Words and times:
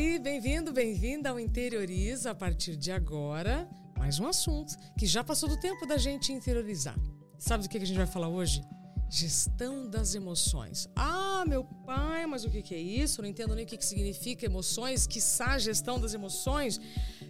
aí, 0.00 0.18
bem-vindo, 0.18 0.72
bem-vinda 0.72 1.28
ao 1.28 1.38
Interioriza. 1.38 2.30
A 2.30 2.34
partir 2.34 2.74
de 2.74 2.90
agora, 2.90 3.68
mais 3.98 4.18
um 4.18 4.26
assunto 4.26 4.74
que 4.98 5.04
já 5.04 5.22
passou 5.22 5.46
do 5.46 5.60
tempo 5.60 5.84
da 5.84 5.98
gente 5.98 6.32
interiorizar. 6.32 6.98
Sabe 7.38 7.64
do 7.64 7.68
que 7.68 7.76
a 7.76 7.84
gente 7.84 7.98
vai 7.98 8.06
falar 8.06 8.28
hoje? 8.28 8.62
Gestão 9.10 9.90
das 9.90 10.14
emoções. 10.14 10.88
Ah, 10.96 11.44
meu 11.46 11.64
pai, 11.84 12.24
mas 12.24 12.44
o 12.44 12.50
que 12.50 12.74
é 12.74 12.78
isso? 12.78 13.20
não 13.20 13.28
entendo 13.28 13.54
nem 13.54 13.66
o 13.66 13.68
que 13.68 13.84
significa 13.84 14.46
emoções, 14.46 15.06
que 15.06 15.20
gestão 15.58 16.00
das 16.00 16.14
emoções. 16.14 16.80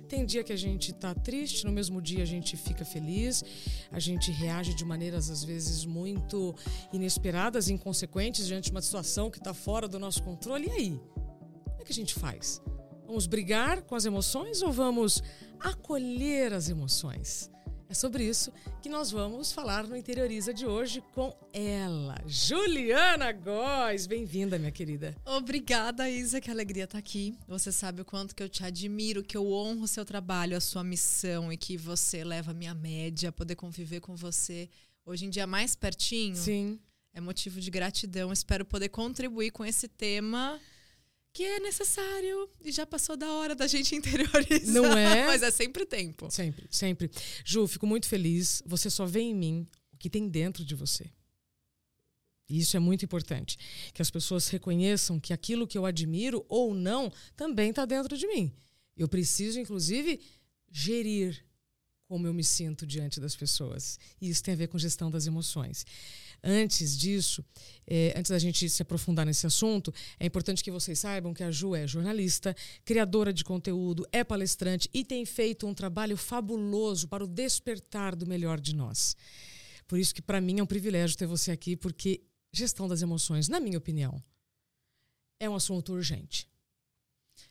Tem 0.09 0.25
dia 0.25 0.45
que 0.45 0.53
a 0.53 0.57
gente 0.57 0.93
tá 0.93 1.13
triste, 1.13 1.65
no 1.65 1.73
mesmo 1.73 2.01
dia 2.01 2.23
a 2.23 2.27
gente 2.27 2.57
fica 2.57 2.85
feliz, 2.85 3.43
a 3.91 3.99
gente 3.99 4.31
reage 4.31 4.75
de 4.75 4.85
maneiras 4.85 5.29
às 5.29 5.43
vezes 5.43 5.85
muito 5.85 6.55
inesperadas 6.93 7.69
inconsequentes 7.69 8.47
diante 8.47 8.67
de 8.67 8.71
uma 8.71 8.83
situação 8.83 9.29
que 9.29 9.39
está 9.39 9.53
fora 9.53 9.89
do 9.89 9.99
nosso 9.99 10.23
controle. 10.23 10.69
E 10.69 10.71
aí? 10.71 11.01
Que 11.91 11.93
a 11.93 11.97
gente 11.97 12.15
faz? 12.15 12.63
Vamos 13.05 13.27
brigar 13.27 13.83
com 13.83 13.97
as 13.97 14.05
emoções 14.05 14.63
ou 14.63 14.71
vamos 14.71 15.21
acolher 15.59 16.53
as 16.53 16.69
emoções? 16.69 17.51
É 17.89 17.95
sobre 17.95 18.23
isso 18.23 18.53
que 18.81 18.89
nós 18.89 19.11
vamos 19.11 19.51
falar 19.51 19.89
no 19.89 19.97
Interioriza 19.97 20.55
de 20.55 20.65
hoje 20.65 21.03
com 21.13 21.37
ela, 21.53 22.15
Juliana 22.29 23.33
Góes. 23.33 24.07
Bem-vinda, 24.07 24.57
minha 24.57 24.71
querida. 24.71 25.17
Obrigada, 25.25 26.09
Isa, 26.09 26.41
que 26.41 26.49
alegria 26.49 26.85
estar 26.85 26.99
aqui. 26.99 27.37
Você 27.49 27.73
sabe 27.73 28.03
o 28.03 28.05
quanto 28.05 28.37
que 28.37 28.43
eu 28.45 28.49
te 28.49 28.65
admiro, 28.65 29.25
que 29.25 29.37
eu 29.37 29.51
honro 29.51 29.83
o 29.83 29.89
seu 29.89 30.05
trabalho, 30.05 30.57
a 30.57 30.61
sua 30.61 30.85
missão 30.85 31.53
e 31.53 31.57
que 31.57 31.77
você 31.77 32.23
leva 32.23 32.53
a 32.53 32.55
minha 32.55 32.73
média, 32.73 33.33
poder 33.33 33.57
conviver 33.57 33.99
com 33.99 34.15
você 34.15 34.71
hoje 35.05 35.27
em 35.27 35.29
dia 35.29 35.45
mais 35.45 35.75
pertinho. 35.75 36.37
Sim. 36.37 36.79
É 37.13 37.21
motivo 37.21 37.61
de 37.61 37.69
gratidão. 37.69 38.33
Espero 38.33 38.65
poder 38.65 38.91
contribuir 38.91 39.51
com 39.51 39.65
esse 39.65 39.89
tema 39.89 40.57
que 41.33 41.45
é 41.45 41.61
necessário 41.61 42.51
e 42.65 42.73
já 42.73 42.87
passou 42.87 43.17
da 43.17 43.31
hora 43.33 43.55
da 43.55 43.67
gente 43.67 43.95
interiorizar. 43.97 44.75
Não 44.75 44.97
é? 44.97 45.27
Mas 45.29 45.43
é 45.43 45.51
sempre 45.51 45.87
tempo. 45.87 46.31
Sempre, 46.31 46.67
sempre. 46.71 47.11
Ju, 47.45 47.67
fico 47.67 47.87
muito 47.87 48.07
feliz. 48.09 48.63
Você 48.67 48.91
só 48.91 49.07
vê 49.07 49.21
em 49.21 49.35
mim 49.35 49.69
o 49.93 49.97
que 49.97 50.11
tem 50.11 50.29
dentro 50.29 50.65
de 50.65 50.75
você. 50.75 51.11
E 52.49 52.59
isso 52.59 52.77
é 52.77 52.81
muito 52.81 53.05
importante. 53.05 53.57
Que 53.95 54.03
as 54.03 54.11
pessoas 54.11 54.49
reconheçam 54.49 55.21
que 55.21 55.33
aquilo 55.33 55.69
que 55.69 55.79
eu 55.79 55.87
admiro 55.87 56.45
ou 56.49 56.75
não 56.75 57.13
também 57.37 57.71
está 57.71 57.85
dentro 57.85 58.19
de 58.19 58.27
mim. 58.27 58.53
Eu 58.97 59.09
preciso, 59.09 59.61
inclusive, 59.61 60.21
gerir 60.71 61.45
como 62.11 62.27
eu 62.27 62.35
me 62.35 62.43
sinto 62.43 62.85
diante 62.85 63.21
das 63.21 63.37
pessoas. 63.37 63.97
E 64.21 64.29
isso 64.29 64.43
tem 64.43 64.55
a 64.55 64.57
ver 64.57 64.67
com 64.67 64.77
gestão 64.77 65.09
das 65.13 65.29
emoções. 65.29 65.87
Antes 66.43 66.97
disso, 66.97 67.45
é, 67.87 68.15
antes 68.17 68.31
da 68.31 68.39
gente 68.39 68.69
se 68.69 68.83
aprofundar 68.83 69.27
nesse 69.27 69.47
assunto, 69.47 69.93
é 70.19 70.27
importante 70.27 70.65
que 70.65 70.71
vocês 70.71 70.99
saibam 70.99 71.35
que 71.35 71.43
a 71.43 71.51
Ju 71.51 71.75
é 71.75 71.87
jornalista, 71.87 72.57
criadora 72.85 73.33
de 73.33 73.45
conteúdo, 73.45 74.07
é 74.11 74.25
palestrante 74.25 74.89
e 74.93 75.05
tem 75.05 75.25
feito 75.25 75.67
um 75.67 75.75
trabalho 75.75 76.17
fabuloso 76.17 77.09
para 77.09 77.25
o 77.25 77.29
despertar 77.29 78.17
do 78.17 78.27
melhor 78.27 78.61
de 78.61 78.75
nós. 78.75 79.15
Por 79.87 79.99
isso 79.99 80.15
que 80.15 80.23
para 80.23 80.41
mim 80.41 80.61
é 80.61 80.63
um 80.63 80.67
privilégio 80.67 81.17
ter 81.17 81.27
você 81.27 81.51
aqui, 81.51 81.77
porque 81.77 82.23
gestão 82.53 82.89
das 82.89 83.03
emoções, 83.03 83.49
na 83.49 83.61
minha 83.61 83.79
opinião, 83.79 84.23
é 85.39 85.49
um 85.49 85.55
assunto 85.55 85.93
urgente. 85.93 86.49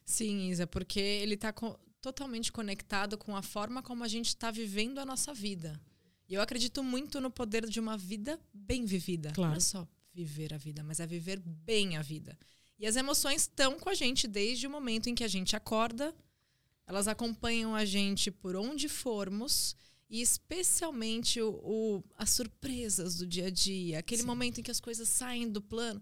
Sim, 0.06 0.50
Isa, 0.50 0.66
porque 0.66 1.00
ele 1.00 1.36
está 1.36 1.52
co 1.52 1.78
totalmente 2.02 2.50
conectado 2.50 3.18
com 3.18 3.36
a 3.36 3.42
forma 3.42 3.84
como 3.84 4.06
a 4.06 4.08
gente 4.08 4.30
está 4.30 4.50
vivendo 4.50 5.00
a 5.00 5.06
nossa 5.06 5.34
vida. 5.34 5.78
E 6.30 6.36
eu 6.36 6.42
acredito 6.42 6.84
muito 6.84 7.20
no 7.20 7.32
poder 7.32 7.68
de 7.68 7.80
uma 7.80 7.98
vida 7.98 8.40
bem 8.54 8.86
vivida. 8.86 9.32
Claro. 9.32 9.52
Não 9.52 9.58
é 9.58 9.60
só 9.60 9.88
viver 10.14 10.54
a 10.54 10.58
vida, 10.58 10.84
mas 10.84 11.00
é 11.00 11.08
viver 11.08 11.40
bem 11.40 11.98
a 11.98 12.04
vida. 12.04 12.38
E 12.78 12.86
as 12.86 12.96
emoções 12.96 13.42
estão 13.42 13.80
com 13.80 13.90
a 13.90 13.96
gente 13.96 14.28
desde 14.28 14.68
o 14.68 14.70
momento 14.70 15.10
em 15.10 15.16
que 15.16 15.24
a 15.24 15.28
gente 15.28 15.56
acorda, 15.56 16.16
elas 16.86 17.08
acompanham 17.08 17.76
a 17.76 17.84
gente 17.84 18.30
por 18.30 18.56
onde 18.56 18.88
formos 18.88 19.76
e 20.10 20.22
especialmente 20.22 21.42
o, 21.42 21.50
o 21.64 22.04
as 22.16 22.30
surpresas 22.30 23.16
do 23.16 23.28
dia 23.28 23.48
a 23.48 23.50
dia, 23.50 24.00
aquele 24.00 24.22
Sim. 24.22 24.28
momento 24.28 24.60
em 24.60 24.64
que 24.64 24.72
as 24.72 24.80
coisas 24.80 25.10
saem 25.10 25.50
do 25.50 25.62
plano. 25.62 26.02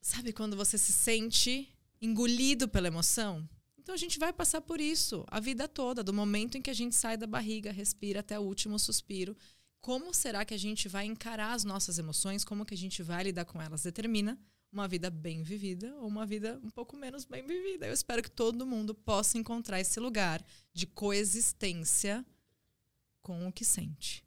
Sabe 0.00 0.32
quando 0.32 0.56
você 0.56 0.78
se 0.78 0.92
sente 0.92 1.68
engolido 2.00 2.68
pela 2.68 2.86
emoção? 2.86 3.48
Então 3.86 3.94
a 3.94 3.98
gente 3.98 4.18
vai 4.18 4.32
passar 4.32 4.60
por 4.62 4.80
isso 4.80 5.24
a 5.28 5.38
vida 5.38 5.68
toda, 5.68 6.02
do 6.02 6.12
momento 6.12 6.58
em 6.58 6.60
que 6.60 6.70
a 6.70 6.74
gente 6.74 6.96
sai 6.96 7.16
da 7.16 7.24
barriga, 7.24 7.70
respira 7.70 8.18
até 8.18 8.36
o 8.36 8.42
último 8.42 8.80
suspiro. 8.80 9.36
Como 9.80 10.12
será 10.12 10.44
que 10.44 10.52
a 10.52 10.58
gente 10.58 10.88
vai 10.88 11.06
encarar 11.06 11.52
as 11.52 11.62
nossas 11.62 11.96
emoções? 11.96 12.44
Como 12.44 12.66
que 12.66 12.74
a 12.74 12.76
gente 12.76 13.00
vai 13.00 13.22
lidar 13.22 13.44
com 13.44 13.62
elas? 13.62 13.84
Determina 13.84 14.36
uma 14.72 14.88
vida 14.88 15.08
bem 15.08 15.44
vivida 15.44 15.94
ou 15.98 16.08
uma 16.08 16.26
vida 16.26 16.60
um 16.64 16.70
pouco 16.70 16.96
menos 16.96 17.24
bem 17.24 17.46
vivida. 17.46 17.86
Eu 17.86 17.94
espero 17.94 18.24
que 18.24 18.28
todo 18.28 18.66
mundo 18.66 18.92
possa 18.92 19.38
encontrar 19.38 19.78
esse 19.78 20.00
lugar 20.00 20.44
de 20.74 20.84
coexistência 20.84 22.26
com 23.22 23.46
o 23.46 23.52
que 23.52 23.64
sente. 23.64 24.24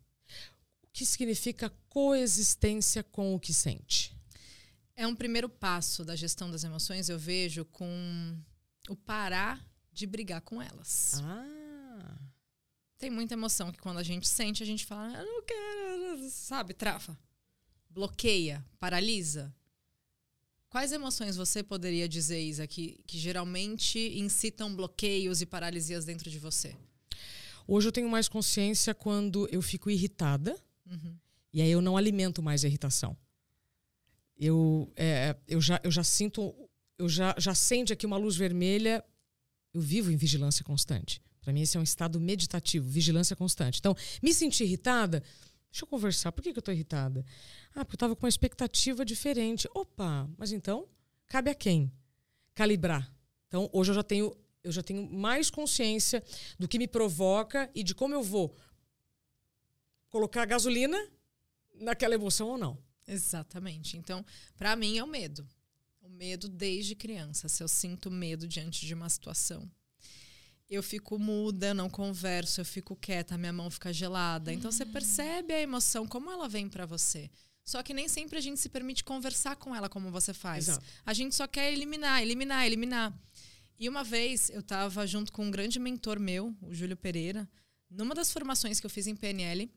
O 0.81 0.87
que 0.93 1.05
significa 1.05 1.69
coexistência 1.89 3.03
com 3.03 3.35
o 3.35 3.39
que 3.41 3.53
sente? 3.53 4.15
É 4.95 5.05
um 5.05 5.13
primeiro 5.13 5.49
passo 5.49 6.05
da 6.05 6.15
gestão 6.15 6.49
das 6.49 6.63
emoções, 6.63 7.09
eu 7.09 7.19
vejo, 7.19 7.65
com 7.65 8.39
o 8.89 8.95
parar 8.95 9.65
de 9.91 10.05
brigar 10.05 10.41
com 10.41 10.61
elas. 10.61 11.21
Ah. 11.23 12.17
Tem 12.97 13.09
muita 13.09 13.33
emoção 13.33 13.71
que 13.71 13.79
quando 13.79 13.97
a 13.97 14.03
gente 14.03 14.27
sente, 14.27 14.61
a 14.61 14.65
gente 14.65 14.85
fala, 14.85 15.17
eu 15.17 15.25
não 15.25 15.43
quero, 15.43 16.29
sabe, 16.29 16.73
trava. 16.73 17.17
Bloqueia, 17.89 18.65
paralisa. 18.79 19.55
Quais 20.69 20.91
emoções 20.91 21.35
você 21.35 21.63
poderia 21.63 22.07
dizer, 22.07 22.41
Isa, 22.41 22.67
que, 22.67 23.01
que 23.07 23.17
geralmente 23.17 23.99
incitam 24.19 24.75
bloqueios 24.75 25.41
e 25.41 25.45
paralisias 25.45 26.05
dentro 26.05 26.29
de 26.29 26.37
você? 26.37 26.75
Hoje 27.67 27.87
eu 27.87 27.91
tenho 27.91 28.09
mais 28.09 28.27
consciência 28.27 28.93
quando 28.93 29.47
eu 29.51 29.61
fico 29.61 29.89
irritada 29.89 30.59
uhum. 30.85 31.15
e 31.53 31.61
aí 31.61 31.71
eu 31.71 31.81
não 31.81 31.95
alimento 31.95 32.41
mais 32.41 32.63
a 32.63 32.67
irritação. 32.67 33.17
Eu, 34.37 34.91
é, 34.95 35.35
eu, 35.47 35.59
já, 35.59 35.79
eu 35.83 35.91
já 35.91 36.03
sinto 36.03 36.68
eu 36.99 37.07
já, 37.07 37.33
já 37.37 37.51
acende 37.51 37.93
aqui 37.93 38.05
uma 38.05 38.17
luz 38.17 38.35
vermelha, 38.35 39.03
eu 39.73 39.79
vivo 39.79 40.11
em 40.11 40.17
vigilância 40.17 40.65
constante. 40.65 41.21
Para 41.41 41.53
mim, 41.53 41.61
esse 41.61 41.77
é 41.77 41.79
um 41.79 41.83
estado 41.83 42.19
meditativo, 42.19 42.87
vigilância 42.87 43.35
constante. 43.35 43.79
Então, 43.79 43.95
me 44.21 44.33
senti 44.33 44.65
irritada, 44.65 45.23
deixa 45.71 45.85
eu 45.85 45.87
conversar. 45.87 46.33
Por 46.33 46.43
que, 46.43 46.51
que 46.51 46.59
eu 46.59 46.61
estou 46.61 46.73
irritada? 46.73 47.25
Ah, 47.73 47.85
porque 47.85 47.93
eu 47.93 47.95
estava 47.95 48.15
com 48.15 48.25
uma 48.25 48.29
expectativa 48.29 49.05
diferente. 49.05 49.67
Opa, 49.73 50.29
mas 50.37 50.51
então, 50.51 50.89
cabe 51.25 51.49
a 51.49 51.55
quem? 51.55 51.89
Calibrar. 52.53 53.09
Então, 53.47 53.69
hoje 53.71 53.91
eu 53.91 53.95
já 53.95 54.03
tenho, 54.03 54.35
eu 54.61 54.71
já 54.71 54.83
tenho 54.83 55.09
mais 55.09 55.49
consciência 55.49 56.21
do 56.59 56.67
que 56.67 56.77
me 56.77 56.87
provoca 56.87 57.71
e 57.73 57.81
de 57.81 57.95
como 57.95 58.13
eu 58.13 58.21
vou 58.21 58.53
colocar 60.09 60.45
gasolina 60.45 60.97
naquela 61.75 62.13
emoção 62.13 62.49
ou 62.49 62.57
não. 62.57 62.77
Exatamente. 63.07 63.95
Então, 63.95 64.25
para 64.57 64.75
mim 64.75 64.97
é 64.97 65.03
o 65.03 65.07
medo 65.07 65.47
o 66.09 66.11
medo 66.11 66.49
desde 66.49 66.95
criança. 66.95 67.47
Se 67.47 67.61
eu 67.61 67.67
sinto 67.67 68.09
medo 68.09 68.47
diante 68.47 68.85
de 68.85 68.93
uma 68.93 69.07
situação, 69.07 69.69
eu 70.69 70.81
fico 70.81 71.19
muda, 71.19 71.73
não 71.73 71.89
converso, 71.89 72.61
eu 72.61 72.65
fico 72.65 72.95
quieta, 72.95 73.37
minha 73.37 73.53
mão 73.53 73.69
fica 73.69 73.93
gelada. 73.93 74.51
Então 74.51 74.71
você 74.71 74.85
percebe 74.85 75.53
a 75.53 75.61
emoção, 75.61 76.07
como 76.07 76.31
ela 76.31 76.49
vem 76.49 76.67
para 76.67 76.85
você. 76.85 77.29
Só 77.63 77.83
que 77.83 77.93
nem 77.93 78.07
sempre 78.07 78.39
a 78.39 78.41
gente 78.41 78.59
se 78.59 78.69
permite 78.69 79.03
conversar 79.03 79.55
com 79.55 79.75
ela 79.75 79.87
como 79.87 80.09
você 80.09 80.33
faz. 80.33 80.67
Exato. 80.67 80.85
A 81.05 81.13
gente 81.13 81.35
só 81.35 81.47
quer 81.47 81.71
eliminar, 81.71 82.21
eliminar, 82.21 82.65
eliminar. 82.65 83.13
E 83.77 83.87
uma 83.87 84.03
vez 84.03 84.49
eu 84.49 84.61
estava 84.61 85.05
junto 85.05 85.31
com 85.31 85.45
um 85.45 85.51
grande 85.51 85.79
mentor 85.79 86.19
meu, 86.19 86.55
o 86.61 86.73
Júlio 86.73 86.97
Pereira, 86.97 87.47
numa 87.89 88.15
das 88.15 88.31
formações 88.31 88.79
que 88.79 88.85
eu 88.85 88.89
fiz 88.89 89.05
em 89.05 89.15
PNL. 89.15 89.71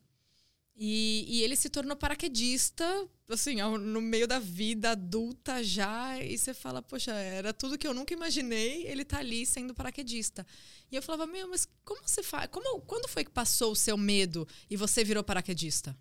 E, 0.74 1.24
e, 1.28 1.42
ele 1.42 1.54
se 1.54 1.68
tornou 1.68 1.96
paraquedista, 1.96 2.84
assim, 3.28 3.56
no 3.56 4.00
meio 4.00 4.26
da 4.26 4.38
vida 4.38 4.92
adulta 4.92 5.62
já. 5.62 6.18
E 6.18 6.36
você 6.36 6.54
fala, 6.54 6.80
poxa, 6.80 7.12
era 7.12 7.52
tudo 7.52 7.78
que 7.78 7.86
eu 7.86 7.94
nunca 7.94 8.14
imaginei, 8.14 8.86
ele 8.86 9.04
tá 9.04 9.18
ali 9.18 9.44
sendo 9.44 9.74
paraquedista. 9.74 10.46
E 10.90 10.96
eu 10.96 11.02
falava, 11.02 11.26
meu, 11.26 11.48
mas 11.48 11.68
como 11.84 12.06
você 12.06 12.22
faz? 12.22 12.48
Como, 12.50 12.80
quando 12.82 13.08
foi 13.08 13.24
que 13.24 13.30
passou 13.30 13.72
o 13.72 13.76
seu 13.76 13.96
medo 13.96 14.48
e 14.68 14.76
você 14.76 15.04
virou 15.04 15.22
paraquedista? 15.22 15.96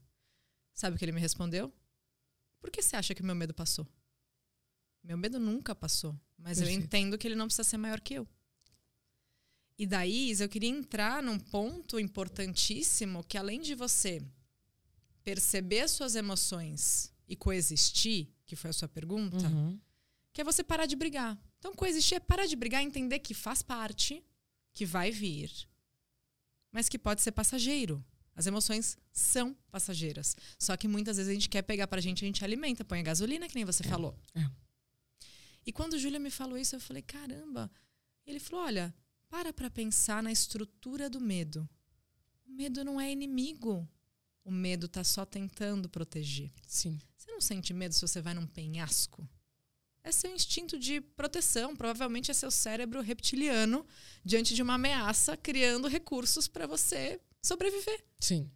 Sabe 0.73 0.95
o 0.95 0.99
que 0.99 1.05
ele 1.05 1.11
me 1.11 1.21
respondeu? 1.21 1.71
Por 2.59 2.71
que 2.71 2.81
você 2.81 2.95
acha 2.95 3.13
que 3.13 3.23
meu 3.23 3.35
medo 3.35 3.53
passou? 3.53 3.87
Meu 5.03 5.17
medo 5.17 5.39
nunca 5.39 5.75
passou. 5.75 6.17
Mas 6.37 6.57
Perfeito. 6.57 6.79
eu 6.79 6.83
entendo 6.83 7.17
que 7.17 7.27
ele 7.27 7.35
não 7.35 7.47
precisa 7.47 7.67
ser 7.67 7.77
maior 7.77 7.99
que 7.99 8.13
eu. 8.13 8.27
E 9.77 9.85
daí, 9.85 10.31
eu 10.39 10.47
queria 10.47 10.69
entrar 10.69 11.23
num 11.23 11.39
ponto 11.39 11.99
importantíssimo 11.99 13.23
que 13.23 13.37
além 13.37 13.61
de 13.61 13.73
você 13.73 14.21
perceber 15.23 15.87
suas 15.87 16.15
emoções 16.15 17.13
e 17.27 17.35
coexistir, 17.35 18.29
que 18.45 18.55
foi 18.55 18.69
a 18.69 18.73
sua 18.73 18.87
pergunta, 18.87 19.47
uhum. 19.47 19.79
que 20.33 20.41
é 20.41 20.43
você 20.43 20.63
parar 20.63 20.85
de 20.85 20.95
brigar. 20.95 21.39
Então, 21.59 21.73
coexistir 21.73 22.17
é 22.17 22.19
parar 22.19 22.45
de 22.45 22.55
brigar 22.55 22.81
e 22.83 22.85
entender 22.85 23.19
que 23.19 23.33
faz 23.33 23.61
parte, 23.61 24.23
que 24.73 24.85
vai 24.85 25.11
vir, 25.11 25.51
mas 26.71 26.89
que 26.89 26.97
pode 26.97 27.21
ser 27.21 27.31
passageiro. 27.31 28.03
As 28.35 28.47
emoções 28.47 28.97
são 29.11 29.55
passageiras. 29.69 30.35
Só 30.57 30.75
que 30.77 30.87
muitas 30.87 31.17
vezes 31.17 31.29
a 31.29 31.33
gente 31.33 31.49
quer 31.49 31.61
pegar 31.61 31.87
pra 31.87 32.01
gente, 32.01 32.23
a 32.23 32.27
gente 32.27 32.43
alimenta, 32.43 32.83
põe 32.83 32.99
a 32.99 33.03
gasolina, 33.03 33.47
que 33.47 33.55
nem 33.55 33.65
você 33.65 33.85
é. 33.85 33.89
falou. 33.89 34.17
É. 34.33 34.49
E 35.65 35.71
quando 35.71 35.99
Júlia 35.99 36.19
me 36.19 36.31
falou 36.31 36.57
isso, 36.57 36.75
eu 36.75 36.79
falei: 36.79 37.01
caramba, 37.01 37.69
Ele 38.25 38.39
falou: 38.39 38.65
olha, 38.65 38.93
para 39.29 39.53
para 39.53 39.69
pensar 39.69 40.23
na 40.23 40.31
estrutura 40.31 41.09
do 41.09 41.19
medo. 41.19 41.69
O 42.45 42.51
medo 42.51 42.83
não 42.83 42.99
é 42.99 43.11
inimigo. 43.11 43.87
O 44.43 44.51
medo 44.51 44.87
está 44.87 45.03
só 45.03 45.25
tentando 45.25 45.87
proteger. 45.87 46.51
Sim. 46.65 46.99
Você 47.15 47.31
não 47.31 47.41
sente 47.41 47.73
medo 47.73 47.93
se 47.93 48.01
você 48.01 48.21
vai 48.21 48.33
num 48.33 48.47
penhasco? 48.47 49.27
É 50.03 50.11
seu 50.11 50.33
instinto 50.33 50.79
de 50.79 50.99
proteção. 50.99 51.75
Provavelmente 51.75 52.31
é 52.31 52.33
seu 52.33 52.49
cérebro 52.49 53.01
reptiliano 53.01 53.85
diante 54.25 54.55
de 54.55 54.61
uma 54.61 54.73
ameaça, 54.73 55.37
criando 55.37 55.87
recursos 55.87 56.47
para 56.47 56.65
você 56.65 57.21
sobreviver. 57.41 58.03
Sim. 58.19 58.49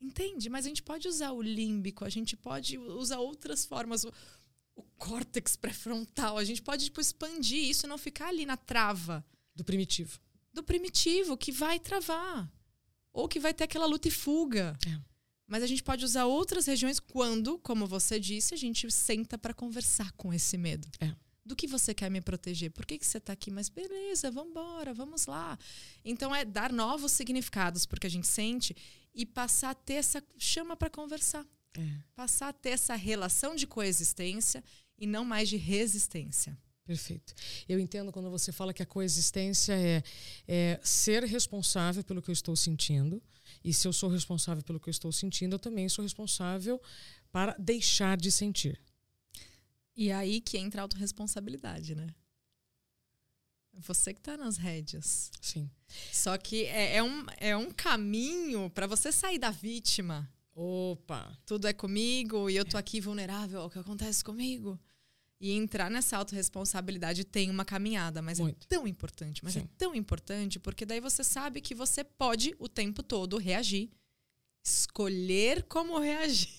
Entende? 0.00 0.48
Mas 0.48 0.64
a 0.64 0.68
gente 0.68 0.82
pode 0.82 1.06
usar 1.06 1.32
o 1.32 1.42
límbico, 1.42 2.04
a 2.04 2.08
gente 2.08 2.36
pode 2.36 2.78
usar 2.78 3.18
outras 3.18 3.66
formas, 3.66 4.04
o, 4.04 4.12
o 4.74 4.82
córtex 4.96 5.56
pré-frontal, 5.56 6.38
a 6.38 6.44
gente 6.44 6.62
pode 6.62 6.86
tipo, 6.86 7.02
expandir 7.02 7.68
isso 7.68 7.84
e 7.84 7.88
não 7.88 7.98
ficar 7.98 8.28
ali 8.28 8.46
na 8.46 8.56
trava. 8.56 9.24
Do 9.54 9.62
primitivo. 9.62 10.18
Do 10.54 10.62
primitivo, 10.62 11.36
que 11.36 11.52
vai 11.52 11.78
travar. 11.78 12.50
Ou 13.12 13.28
que 13.28 13.40
vai 13.40 13.52
ter 13.52 13.64
aquela 13.64 13.86
luta 13.86 14.08
e 14.08 14.10
fuga. 14.10 14.76
É. 14.86 15.10
Mas 15.46 15.62
a 15.64 15.66
gente 15.66 15.82
pode 15.82 16.04
usar 16.04 16.26
outras 16.26 16.66
regiões 16.66 17.00
quando, 17.00 17.58
como 17.58 17.86
você 17.86 18.20
disse, 18.20 18.54
a 18.54 18.56
gente 18.56 18.88
senta 18.90 19.36
para 19.36 19.52
conversar 19.52 20.12
com 20.12 20.32
esse 20.32 20.56
medo. 20.56 20.88
É. 21.00 21.12
Do 21.44 21.56
que 21.56 21.66
você 21.66 21.92
quer 21.92 22.08
me 22.08 22.20
proteger? 22.20 22.70
Por 22.70 22.86
que, 22.86 22.96
que 22.96 23.04
você 23.04 23.18
está 23.18 23.32
aqui? 23.32 23.50
Mas 23.50 23.68
beleza, 23.68 24.30
vamos 24.30 24.50
embora, 24.50 24.94
vamos 24.94 25.26
lá. 25.26 25.58
Então 26.04 26.32
é 26.34 26.44
dar 26.44 26.72
novos 26.72 27.10
significados 27.10 27.84
porque 27.84 28.06
a 28.06 28.10
gente 28.10 28.28
sente 28.28 28.76
e 29.12 29.26
passar 29.26 29.70
a 29.70 29.74
ter 29.74 29.94
essa 29.94 30.22
chama 30.38 30.76
para 30.76 30.88
conversar. 30.88 31.44
É. 31.76 31.96
Passar 32.14 32.48
a 32.48 32.52
ter 32.52 32.70
essa 32.70 32.94
relação 32.94 33.56
de 33.56 33.66
coexistência 33.66 34.62
e 34.96 35.06
não 35.06 35.24
mais 35.24 35.48
de 35.48 35.56
resistência. 35.56 36.56
Perfeito. 36.90 37.32
Eu 37.68 37.78
entendo 37.78 38.10
quando 38.10 38.28
você 38.28 38.50
fala 38.50 38.74
que 38.74 38.82
a 38.82 38.86
coexistência 38.86 39.74
é, 39.74 40.02
é, 40.48 40.80
ser 40.82 41.22
responsável 41.22 42.02
pelo 42.02 42.20
que 42.20 42.30
eu 42.30 42.32
estou 42.32 42.56
sentindo. 42.56 43.22
E 43.62 43.72
se 43.72 43.86
eu 43.86 43.92
sou 43.92 44.10
responsável 44.10 44.64
pelo 44.64 44.80
que 44.80 44.88
eu 44.88 44.90
estou 44.90 45.12
sentindo, 45.12 45.54
eu 45.54 45.58
também 45.60 45.88
sou 45.88 46.02
responsável 46.02 46.82
para 47.30 47.54
deixar 47.60 48.16
de 48.16 48.32
sentir. 48.32 48.76
E 49.94 50.10
aí 50.10 50.40
que 50.40 50.58
entra 50.58 50.80
a 50.80 50.82
autorresponsabilidade, 50.82 51.94
né? 51.94 52.12
Você 53.74 54.12
que 54.12 54.18
está 54.18 54.36
nas 54.36 54.56
rédeas. 54.56 55.30
Sim. 55.40 55.70
Só 56.12 56.36
que 56.36 56.64
é, 56.64 56.96
é 56.96 57.02
um, 57.04 57.24
é 57.36 57.56
um 57.56 57.70
caminho 57.70 58.68
para 58.68 58.88
você 58.88 59.12
sair 59.12 59.38
da 59.38 59.52
vítima. 59.52 60.28
Opa! 60.52 61.38
Tudo 61.46 61.68
é 61.68 61.72
comigo 61.72 62.50
e 62.50 62.56
eu 62.56 62.64
tô 62.64 62.76
aqui 62.76 63.00
vulnerável 63.00 63.60
ao 63.60 63.70
que 63.70 63.78
acontece 63.78 64.24
comigo. 64.24 64.76
E 65.40 65.52
entrar 65.52 65.90
nessa 65.90 66.18
autorresponsabilidade 66.18 67.24
tem 67.24 67.48
uma 67.50 67.64
caminhada, 67.64 68.20
mas 68.20 68.38
Muito. 68.38 68.64
é 68.64 68.68
tão 68.68 68.86
importante. 68.86 69.42
Mas 69.42 69.56
é 69.56 69.60
Sim. 69.60 69.68
tão 69.78 69.94
importante 69.94 70.58
porque 70.58 70.84
daí 70.84 71.00
você 71.00 71.24
sabe 71.24 71.62
que 71.62 71.74
você 71.74 72.04
pode 72.04 72.54
o 72.58 72.68
tempo 72.68 73.02
todo 73.02 73.38
reagir. 73.38 73.88
Escolher 74.62 75.62
como 75.62 75.98
reagir. 75.98 76.50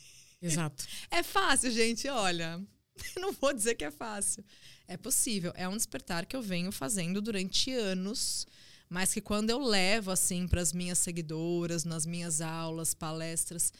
Exato. 0.41 0.83
É 1.11 1.21
fácil, 1.21 1.71
gente, 1.71 2.07
olha. 2.07 2.59
Não 3.19 3.31
vou 3.33 3.53
dizer 3.53 3.75
que 3.75 3.85
é 3.85 3.91
fácil. 3.91 4.43
É 4.87 4.97
possível. 4.97 5.53
É 5.55 5.67
um 5.67 5.77
despertar 5.77 6.25
que 6.25 6.35
eu 6.35 6.41
venho 6.41 6.71
fazendo 6.71 7.21
durante 7.21 7.71
anos, 7.71 8.47
mas 8.89 9.13
que 9.13 9.21
quando 9.21 9.49
eu 9.49 9.59
levo 9.59 10.11
assim 10.11 10.47
para 10.47 10.61
as 10.61 10.73
minhas 10.73 10.97
seguidoras, 10.97 11.85
nas 11.85 12.05
minhas 12.05 12.41
aulas, 12.41 12.93
palestras, 12.93 13.71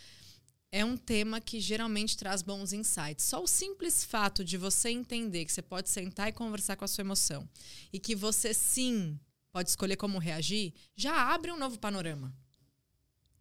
é 0.72 0.86
um 0.86 0.96
tema 0.96 1.42
que 1.42 1.60
geralmente 1.60 2.16
traz 2.16 2.42
bons 2.42 2.72
insights. 2.72 3.26
Só 3.26 3.44
o 3.44 3.48
simples 3.48 4.04
fato 4.04 4.44
de 4.44 4.58
você 4.58 4.90
entender 4.90 5.44
que 5.46 5.52
você 5.52 5.62
pode 5.62 5.90
sentar 5.90 6.30
e 6.30 6.32
conversar 6.32 6.78
com 6.78 6.86
a 6.86 6.88
sua 6.88 7.02
emoção 7.02 7.48
e 7.92 8.00
que 8.00 8.16
você 8.16 8.54
sim 8.54 9.20
pode 9.52 9.70
escolher 9.70 9.98
como 9.98 10.18
reagir, 10.18 10.74
já 10.96 11.34
abre 11.34 11.52
um 11.52 11.58
novo 11.58 11.78
panorama. 11.78 12.34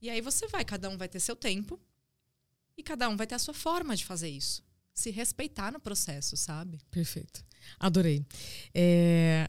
E 0.03 0.11
aí 0.11 0.21
você 0.21 0.49
vai, 0.49 0.65
cada 0.65 0.91
um 0.91 0.99
vai 0.99 1.09
ter 1.09 1.21
seu 1.21 1.37
tempo 1.37 1.79
e 2.77 2.83
cada 2.83 3.09
um 3.09 3.17
vai 3.17 3.27
ter 3.27 3.37
a 3.37 3.39
sua 3.39 3.55
forma 3.55 3.95
de 3.95 4.05
fazer 4.05 4.29
isso. 4.29 4.65
Se 4.93 5.11
respeitar 5.11 5.71
no 5.71 5.79
processo, 5.79 6.37
sabe? 6.37 6.81
Perfeito. 6.91 7.45
Adorei. 7.79 8.27
É, 8.75 9.49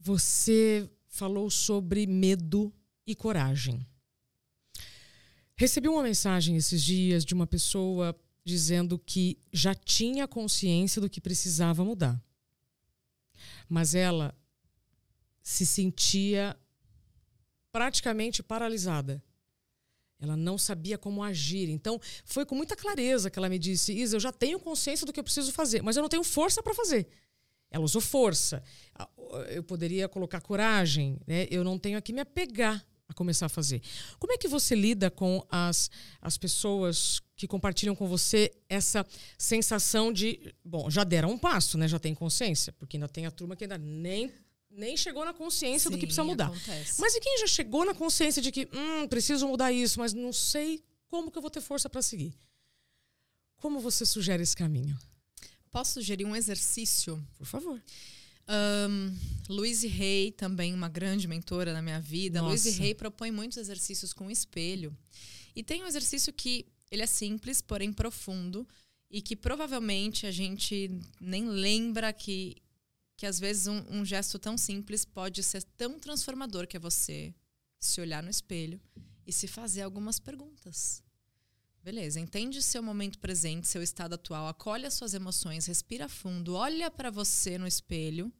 Você 0.00 0.90
falou 1.08 1.50
sobre 1.50 2.06
medo 2.06 2.72
e 3.06 3.14
coragem. 3.14 3.86
Recebi 5.62 5.88
uma 5.88 6.02
mensagem 6.02 6.56
esses 6.56 6.82
dias 6.82 7.24
de 7.24 7.34
uma 7.34 7.46
pessoa 7.46 8.18
dizendo 8.44 8.98
que 8.98 9.38
já 9.52 9.72
tinha 9.72 10.26
consciência 10.26 11.00
do 11.00 11.08
que 11.08 11.20
precisava 11.20 11.84
mudar. 11.84 12.20
Mas 13.68 13.94
ela 13.94 14.36
se 15.40 15.64
sentia 15.64 16.58
praticamente 17.70 18.42
paralisada. 18.42 19.22
Ela 20.18 20.36
não 20.36 20.58
sabia 20.58 20.98
como 20.98 21.22
agir. 21.22 21.68
Então, 21.68 22.00
foi 22.24 22.44
com 22.44 22.56
muita 22.56 22.74
clareza 22.74 23.30
que 23.30 23.38
ela 23.38 23.48
me 23.48 23.56
disse: 23.56 23.92
Isa, 23.92 24.16
eu 24.16 24.20
já 24.20 24.32
tenho 24.32 24.58
consciência 24.58 25.06
do 25.06 25.12
que 25.12 25.20
eu 25.20 25.24
preciso 25.24 25.52
fazer, 25.52 25.80
mas 25.80 25.96
eu 25.96 26.02
não 26.02 26.08
tenho 26.08 26.24
força 26.24 26.60
para 26.60 26.74
fazer. 26.74 27.06
Ela 27.70 27.84
usou 27.84 28.00
força. 28.00 28.64
Ah, 28.96 29.08
Eu 29.48 29.62
poderia 29.62 30.08
colocar 30.08 30.40
coragem. 30.40 31.20
Né? 31.24 31.46
Eu 31.52 31.62
não 31.62 31.78
tenho 31.78 31.98
a 31.98 32.02
que 32.02 32.12
me 32.12 32.20
apegar 32.20 32.84
a 33.12 33.14
começar 33.14 33.46
a 33.46 33.48
fazer. 33.48 33.80
Como 34.18 34.32
é 34.32 34.36
que 34.36 34.48
você 34.48 34.74
lida 34.74 35.10
com 35.10 35.44
as, 35.48 35.90
as 36.20 36.36
pessoas 36.36 37.20
que 37.36 37.46
compartilham 37.46 37.94
com 37.94 38.06
você 38.08 38.50
essa 38.68 39.06
sensação 39.38 40.12
de, 40.12 40.54
bom, 40.64 40.90
já 40.90 41.04
deram 41.04 41.30
um 41.30 41.38
passo, 41.38 41.78
né? 41.78 41.86
Já 41.86 41.98
tem 41.98 42.14
consciência, 42.14 42.72
porque 42.72 42.96
ainda 42.96 43.08
tem 43.08 43.26
a 43.26 43.30
turma 43.30 43.56
que 43.56 43.64
ainda 43.64 43.78
nem 43.78 44.32
nem 44.74 44.96
chegou 44.96 45.22
na 45.22 45.34
consciência 45.34 45.90
do 45.90 45.98
que 45.98 46.06
precisa 46.06 46.24
mudar. 46.24 46.46
Acontece. 46.46 46.98
Mas 46.98 47.14
e 47.14 47.20
quem 47.20 47.40
já 47.40 47.46
chegou 47.46 47.84
na 47.84 47.94
consciência 47.94 48.40
de 48.40 48.50
que, 48.50 48.66
hum, 48.72 49.06
preciso 49.06 49.46
mudar 49.46 49.70
isso, 49.70 50.00
mas 50.00 50.14
não 50.14 50.32
sei 50.32 50.82
como 51.08 51.30
que 51.30 51.36
eu 51.36 51.42
vou 51.42 51.50
ter 51.50 51.60
força 51.60 51.90
para 51.90 52.00
seguir? 52.00 52.34
Como 53.56 53.80
você 53.80 54.06
sugere 54.06 54.42
esse 54.42 54.56
caminho? 54.56 54.98
Posso 55.70 55.92
sugerir 55.94 56.24
um 56.24 56.34
exercício? 56.34 57.22
Por 57.36 57.46
favor. 57.46 57.82
Um, 58.48 59.16
Louise 59.48 59.86
Hay, 59.86 60.32
também 60.32 60.74
uma 60.74 60.88
grande 60.88 61.26
mentora 61.28 61.72
na 61.72 61.82
minha 61.82 62.00
vida. 62.00 62.40
Nossa. 62.40 62.50
Louise 62.50 62.82
Hay 62.82 62.94
propõe 62.94 63.30
muitos 63.30 63.58
exercícios 63.58 64.12
com 64.12 64.30
espelho. 64.30 64.96
E 65.54 65.62
tem 65.62 65.82
um 65.82 65.86
exercício 65.86 66.32
que 66.32 66.66
ele 66.90 67.02
é 67.02 67.06
simples, 67.06 67.60
porém 67.60 67.92
profundo, 67.92 68.66
e 69.10 69.20
que 69.20 69.36
provavelmente 69.36 70.26
a 70.26 70.30
gente 70.30 70.90
nem 71.20 71.48
lembra 71.48 72.12
que, 72.12 72.56
que 73.16 73.26
às 73.26 73.38
vezes 73.38 73.66
um, 73.66 73.82
um 73.90 74.04
gesto 74.04 74.38
tão 74.38 74.56
simples 74.56 75.04
pode 75.04 75.42
ser 75.42 75.62
tão 75.76 75.98
transformador 75.98 76.66
que 76.66 76.76
é 76.76 76.80
você 76.80 77.34
se 77.78 78.00
olhar 78.00 78.22
no 78.22 78.30
espelho 78.30 78.80
e 79.26 79.32
se 79.32 79.46
fazer 79.46 79.82
algumas 79.82 80.18
perguntas. 80.18 81.02
Beleza, 81.82 82.20
entende 82.20 82.62
seu 82.62 82.80
momento 82.80 83.18
presente, 83.18 83.66
seu 83.66 83.82
estado 83.82 84.14
atual, 84.14 84.46
acolhe 84.46 84.86
as 84.86 84.94
suas 84.94 85.14
emoções, 85.14 85.66
respira 85.66 86.08
fundo, 86.08 86.54
olha 86.54 86.88
para 86.90 87.10
você 87.10 87.58
no 87.58 87.66
espelho. 87.66 88.32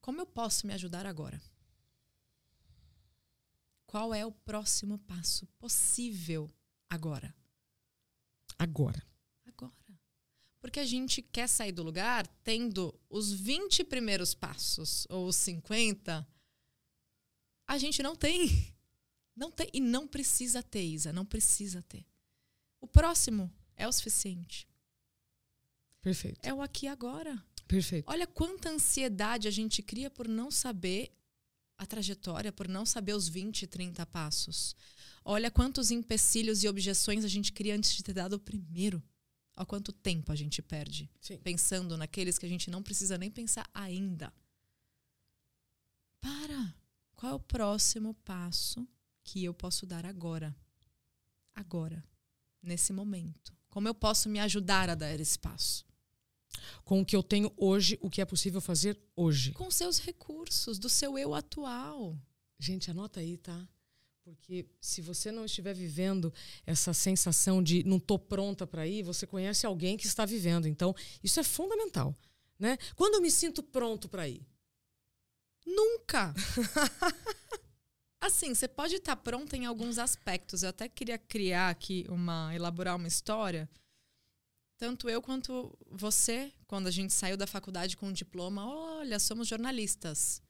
Como 0.00 0.20
eu 0.20 0.26
posso 0.26 0.66
me 0.66 0.74
ajudar 0.74 1.06
agora? 1.06 1.40
Qual 3.86 4.12
é 4.12 4.26
o 4.26 4.32
próximo 4.32 4.98
passo 4.98 5.46
possível 5.60 6.50
agora? 6.90 7.32
Agora. 8.58 9.00
Agora. 9.46 9.72
Porque 10.60 10.80
a 10.80 10.84
gente 10.84 11.22
quer 11.22 11.48
sair 11.48 11.72
do 11.72 11.84
lugar 11.84 12.26
tendo 12.42 12.98
os 13.08 13.32
20 13.32 13.84
primeiros 13.84 14.34
passos 14.34 15.06
ou 15.08 15.26
os 15.26 15.36
50. 15.36 16.26
A 17.66 17.78
gente 17.78 18.02
não 18.02 18.16
tem. 18.16 18.71
Não 19.34 19.50
tem. 19.50 19.68
E 19.72 19.80
não 19.80 20.06
precisa 20.06 20.62
ter, 20.62 20.84
Isa. 20.84 21.12
Não 21.12 21.24
precisa 21.24 21.82
ter. 21.82 22.04
O 22.80 22.86
próximo 22.86 23.52
é 23.76 23.86
o 23.86 23.92
suficiente. 23.92 24.68
Perfeito. 26.00 26.40
É 26.42 26.52
o 26.52 26.60
aqui 26.60 26.86
e 26.86 26.88
agora. 26.88 27.42
Perfeito. 27.66 28.10
Olha 28.10 28.26
quanta 28.26 28.70
ansiedade 28.70 29.48
a 29.48 29.50
gente 29.50 29.82
cria 29.82 30.10
por 30.10 30.28
não 30.28 30.50
saber 30.50 31.16
a 31.78 31.86
trajetória, 31.86 32.52
por 32.52 32.68
não 32.68 32.84
saber 32.84 33.14
os 33.14 33.28
20, 33.28 33.66
30 33.66 34.04
passos. 34.06 34.76
Olha 35.24 35.50
quantos 35.50 35.90
empecilhos 35.90 36.62
e 36.62 36.68
objeções 36.68 37.24
a 37.24 37.28
gente 37.28 37.52
cria 37.52 37.74
antes 37.74 37.92
de 37.92 38.02
ter 38.02 38.12
dado 38.12 38.34
o 38.34 38.40
primeiro. 38.40 39.02
Olha 39.56 39.66
quanto 39.66 39.92
tempo 39.92 40.32
a 40.32 40.36
gente 40.36 40.60
perde 40.62 41.10
Sim. 41.20 41.38
pensando 41.38 41.96
naqueles 41.96 42.38
que 42.38 42.46
a 42.46 42.48
gente 42.48 42.70
não 42.70 42.82
precisa 42.82 43.16
nem 43.16 43.30
pensar 43.30 43.68
ainda. 43.72 44.32
Para! 46.20 46.74
Qual 47.14 47.32
é 47.32 47.34
o 47.34 47.40
próximo 47.40 48.14
passo 48.24 48.86
que 49.24 49.44
eu 49.44 49.54
posso 49.54 49.86
dar 49.86 50.04
agora? 50.04 50.54
Agora. 51.54 52.04
Nesse 52.62 52.92
momento. 52.92 53.52
Como 53.68 53.88
eu 53.88 53.94
posso 53.94 54.28
me 54.28 54.38
ajudar 54.38 54.88
a 54.88 54.94
dar 54.94 55.18
esse 55.18 55.38
passo? 55.38 55.84
Com 56.84 57.00
o 57.00 57.04
que 57.04 57.16
eu 57.16 57.22
tenho 57.22 57.52
hoje, 57.56 57.98
o 58.00 58.10
que 58.10 58.20
é 58.20 58.24
possível 58.24 58.60
fazer 58.60 59.00
hoje. 59.16 59.52
Com 59.52 59.70
seus 59.70 59.98
recursos, 59.98 60.78
do 60.78 60.88
seu 60.88 61.18
eu 61.18 61.34
atual. 61.34 62.16
Gente, 62.58 62.90
anota 62.90 63.20
aí, 63.20 63.36
tá? 63.36 63.68
Porque 64.22 64.66
se 64.80 65.00
você 65.00 65.32
não 65.32 65.44
estiver 65.44 65.74
vivendo 65.74 66.32
essa 66.64 66.94
sensação 66.94 67.62
de 67.62 67.82
não 67.82 67.98
tô 67.98 68.18
pronta 68.18 68.66
para 68.66 68.86
ir, 68.86 69.02
você 69.02 69.26
conhece 69.26 69.66
alguém 69.66 69.96
que 69.96 70.06
está 70.06 70.24
vivendo. 70.24 70.68
Então, 70.68 70.94
isso 71.22 71.40
é 71.40 71.42
fundamental. 71.42 72.16
Né? 72.58 72.78
Quando 72.94 73.14
eu 73.14 73.20
me 73.20 73.30
sinto 73.30 73.62
pronto 73.62 74.08
para 74.08 74.28
ir? 74.28 74.46
Nunca! 75.66 76.32
assim, 78.22 78.54
você 78.54 78.68
pode 78.68 78.94
estar 78.94 79.16
tá 79.16 79.22
pronta 79.22 79.56
em 79.56 79.66
alguns 79.66 79.98
aspectos. 79.98 80.62
Eu 80.62 80.70
até 80.70 80.88
queria 80.88 81.18
criar 81.18 81.68
aqui 81.68 82.06
uma. 82.08 82.54
elaborar 82.54 82.96
uma 82.96 83.08
história. 83.08 83.68
Tanto 84.78 85.08
eu 85.08 85.20
quanto 85.20 85.76
você, 85.90 86.52
quando 86.66 86.86
a 86.86 86.90
gente 86.90 87.12
saiu 87.12 87.36
da 87.36 87.46
faculdade 87.46 87.96
com 87.96 88.08
um 88.08 88.12
diploma, 88.12 88.66
olha, 88.66 89.18
somos 89.18 89.46
jornalistas. 89.46 90.42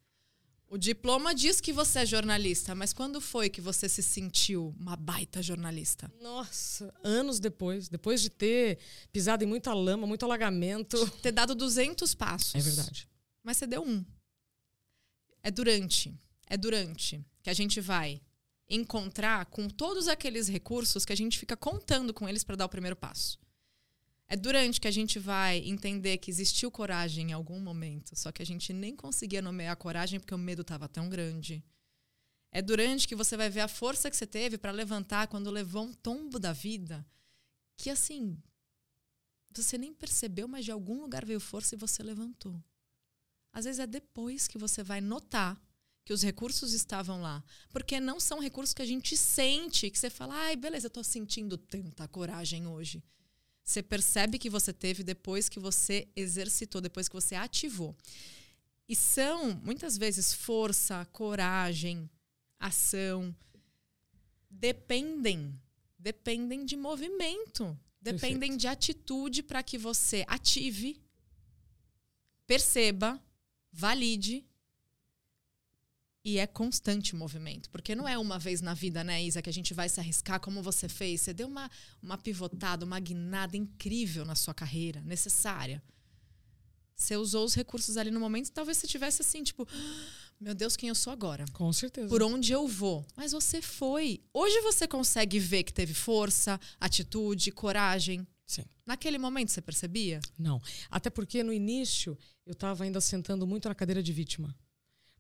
O 0.68 0.78
diploma 0.78 1.34
diz 1.34 1.60
que 1.60 1.70
você 1.70 1.98
é 1.98 2.06
jornalista, 2.06 2.74
mas 2.74 2.94
quando 2.94 3.20
foi 3.20 3.50
que 3.50 3.60
você 3.60 3.90
se 3.90 4.02
sentiu 4.02 4.74
uma 4.80 4.96
baita 4.96 5.42
jornalista? 5.42 6.10
Nossa, 6.18 6.94
anos 7.04 7.38
depois, 7.38 7.90
depois 7.90 8.22
de 8.22 8.30
ter 8.30 8.78
pisado 9.12 9.44
em 9.44 9.46
muita 9.46 9.74
lama, 9.74 10.06
muito 10.06 10.24
alagamento, 10.24 10.96
ter 11.20 11.30
dado 11.30 11.54
200 11.54 12.14
passos. 12.14 12.54
É 12.54 12.60
verdade. 12.60 13.06
Mas 13.42 13.58
você 13.58 13.66
deu 13.66 13.82
um. 13.82 14.02
É 15.42 15.50
durante, 15.50 16.10
é 16.52 16.56
durante 16.59 17.25
que 17.42 17.49
a 17.49 17.54
gente 17.54 17.80
vai 17.80 18.21
encontrar 18.68 19.47
com 19.47 19.71
todos 19.71 20.06
aqueles 20.06 20.49
recursos 20.49 21.02
que 21.02 21.12
a 21.12 21.16
gente 21.16 21.38
fica 21.38 21.56
contando 21.56 22.12
com 22.12 22.28
eles 22.28 22.44
para 22.44 22.56
dar 22.56 22.66
o 22.66 22.68
primeiro 22.68 22.94
passo. 22.94 23.38
É 24.28 24.37
durante 24.37 24.78
que 24.78 24.87
a 24.87 24.90
gente 24.90 25.18
vai 25.18 25.66
entender 25.66 26.18
que 26.18 26.30
existiu 26.30 26.71
coragem 26.71 27.30
em 27.30 27.32
algum 27.32 27.59
momento, 27.59 28.14
só 28.14 28.30
que 28.30 28.42
a 28.42 28.44
gente 28.44 28.71
nem 28.71 28.94
conseguia 28.94 29.40
nomear 29.40 29.73
a 29.73 29.76
coragem 29.76 30.21
porque 30.21 30.35
o 30.35 30.38
medo 30.38 30.61
estava 30.61 30.87
tão 30.87 31.09
grande. 31.09 31.64
É 32.50 32.61
durante 32.61 33.09
que 33.09 33.16
você 33.16 33.35
vai 33.35 33.49
ver 33.49 33.61
a 33.61 33.68
força 33.68 34.11
que 34.11 34.16
você 34.16 34.26
teve 34.26 34.59
para 34.59 34.73
levantar 34.73 35.28
quando 35.28 35.50
levou 35.50 35.85
um 35.85 35.94
tombo 35.94 36.38
da 36.38 36.52
vida, 36.52 37.02
que 37.78 37.88
assim, 37.88 38.37
você 39.50 39.78
nem 39.78 39.94
percebeu, 39.94 40.47
mas 40.47 40.66
de 40.66 40.71
algum 40.71 41.00
lugar 41.00 41.25
veio 41.25 41.40
força 41.40 41.75
e 41.75 41.78
você 41.78 42.02
levantou. 42.02 42.62
Às 43.54 43.64
vezes 43.64 43.78
é 43.78 43.87
depois 43.87 44.47
que 44.47 44.59
você 44.59 44.82
vai 44.82 45.00
notar 45.00 45.59
que 46.04 46.12
os 46.12 46.23
recursos 46.23 46.73
estavam 46.73 47.21
lá. 47.21 47.42
Porque 47.71 48.00
não 48.00 48.18
são 48.18 48.40
recursos 48.40 48.75
que 48.75 48.82
a 48.82 48.87
gente 48.87 49.16
sente, 49.16 49.90
que 49.90 49.99
você 49.99 50.11
fala, 50.11 50.35
ai, 50.35 50.56
beleza, 50.56 50.87
eu 50.87 50.88
estou 50.88 51.04
sentindo 51.04 51.56
tanta 51.56 52.09
coragem 52.09 52.66
hoje. 52.66 53.02
Você 53.64 53.82
percebe 53.82 54.38
que 54.38 54.50
você 54.50 54.73
teve 54.73 55.04
depois 55.04 55.49
que 55.49 55.61
você 55.61 56.09
exercitou, 56.16 56.80
depois 56.80 57.09
que 57.09 57.14
você 57.14 57.35
ativou. 57.35 57.97
E 58.88 58.97
são, 58.97 59.54
muitas 59.62 59.97
vezes, 59.97 60.35
força, 60.35 61.04
coragem, 61.12 62.11
ação. 62.59 63.35
Dependem. 64.50 65.59
Dependem 65.99 66.64
de 66.64 66.76
movimento. 66.76 67.78
Dependem 68.00 68.50
Perfeito. 68.50 68.61
de 68.61 68.66
atitude 68.66 69.42
para 69.44 69.62
que 69.62 69.78
você 69.78 70.25
ative, 70.26 71.00
perceba, 72.49 73.23
valide 73.71 74.44
e 76.24 76.38
é 76.38 76.46
constante 76.46 77.16
movimento. 77.16 77.68
Porque 77.70 77.94
não 77.94 78.08
é 78.08 78.16
uma 78.16 78.38
vez 78.38 78.60
na 78.60 78.74
vida, 78.74 79.02
né, 79.02 79.22
Isa, 79.22 79.42
que 79.42 79.50
a 79.50 79.52
gente 79.52 79.74
vai 79.74 79.88
se 79.88 79.98
arriscar 79.98 80.40
como 80.40 80.62
você 80.62 80.88
fez. 80.88 81.22
Você 81.22 81.32
deu 81.32 81.48
uma, 81.48 81.70
uma 82.02 82.16
pivotada, 82.16 82.84
uma 82.84 83.00
guinada 83.00 83.56
incrível 83.56 84.24
na 84.24 84.34
sua 84.34 84.54
carreira, 84.54 85.00
necessária. 85.02 85.82
Você 86.94 87.16
usou 87.16 87.44
os 87.44 87.54
recursos 87.54 87.96
ali 87.96 88.10
no 88.10 88.20
momento 88.20 88.52
talvez 88.52 88.78
você 88.78 88.86
tivesse 88.86 89.22
assim, 89.22 89.42
tipo, 89.42 89.66
meu 90.40 90.54
Deus, 90.54 90.76
quem 90.76 90.88
eu 90.88 90.94
sou 90.94 91.12
agora? 91.12 91.44
Com 91.52 91.72
certeza. 91.72 92.08
Por 92.08 92.22
onde 92.22 92.52
eu 92.52 92.68
vou? 92.68 93.04
Mas 93.16 93.32
você 93.32 93.60
foi. 93.60 94.20
Hoje 94.32 94.60
você 94.60 94.86
consegue 94.86 95.38
ver 95.38 95.64
que 95.64 95.72
teve 95.72 95.94
força, 95.94 96.60
atitude, 96.80 97.50
coragem. 97.50 98.26
Sim. 98.46 98.64
Naquele 98.86 99.18
momento 99.18 99.50
você 99.50 99.60
percebia? 99.60 100.20
Não. 100.38 100.60
Até 100.90 101.10
porque 101.10 101.42
no 101.42 101.52
início 101.52 102.16
eu 102.46 102.52
estava 102.52 102.84
ainda 102.84 103.00
sentando 103.00 103.46
muito 103.46 103.68
na 103.68 103.74
cadeira 103.74 104.02
de 104.02 104.12
vítima. 104.12 104.54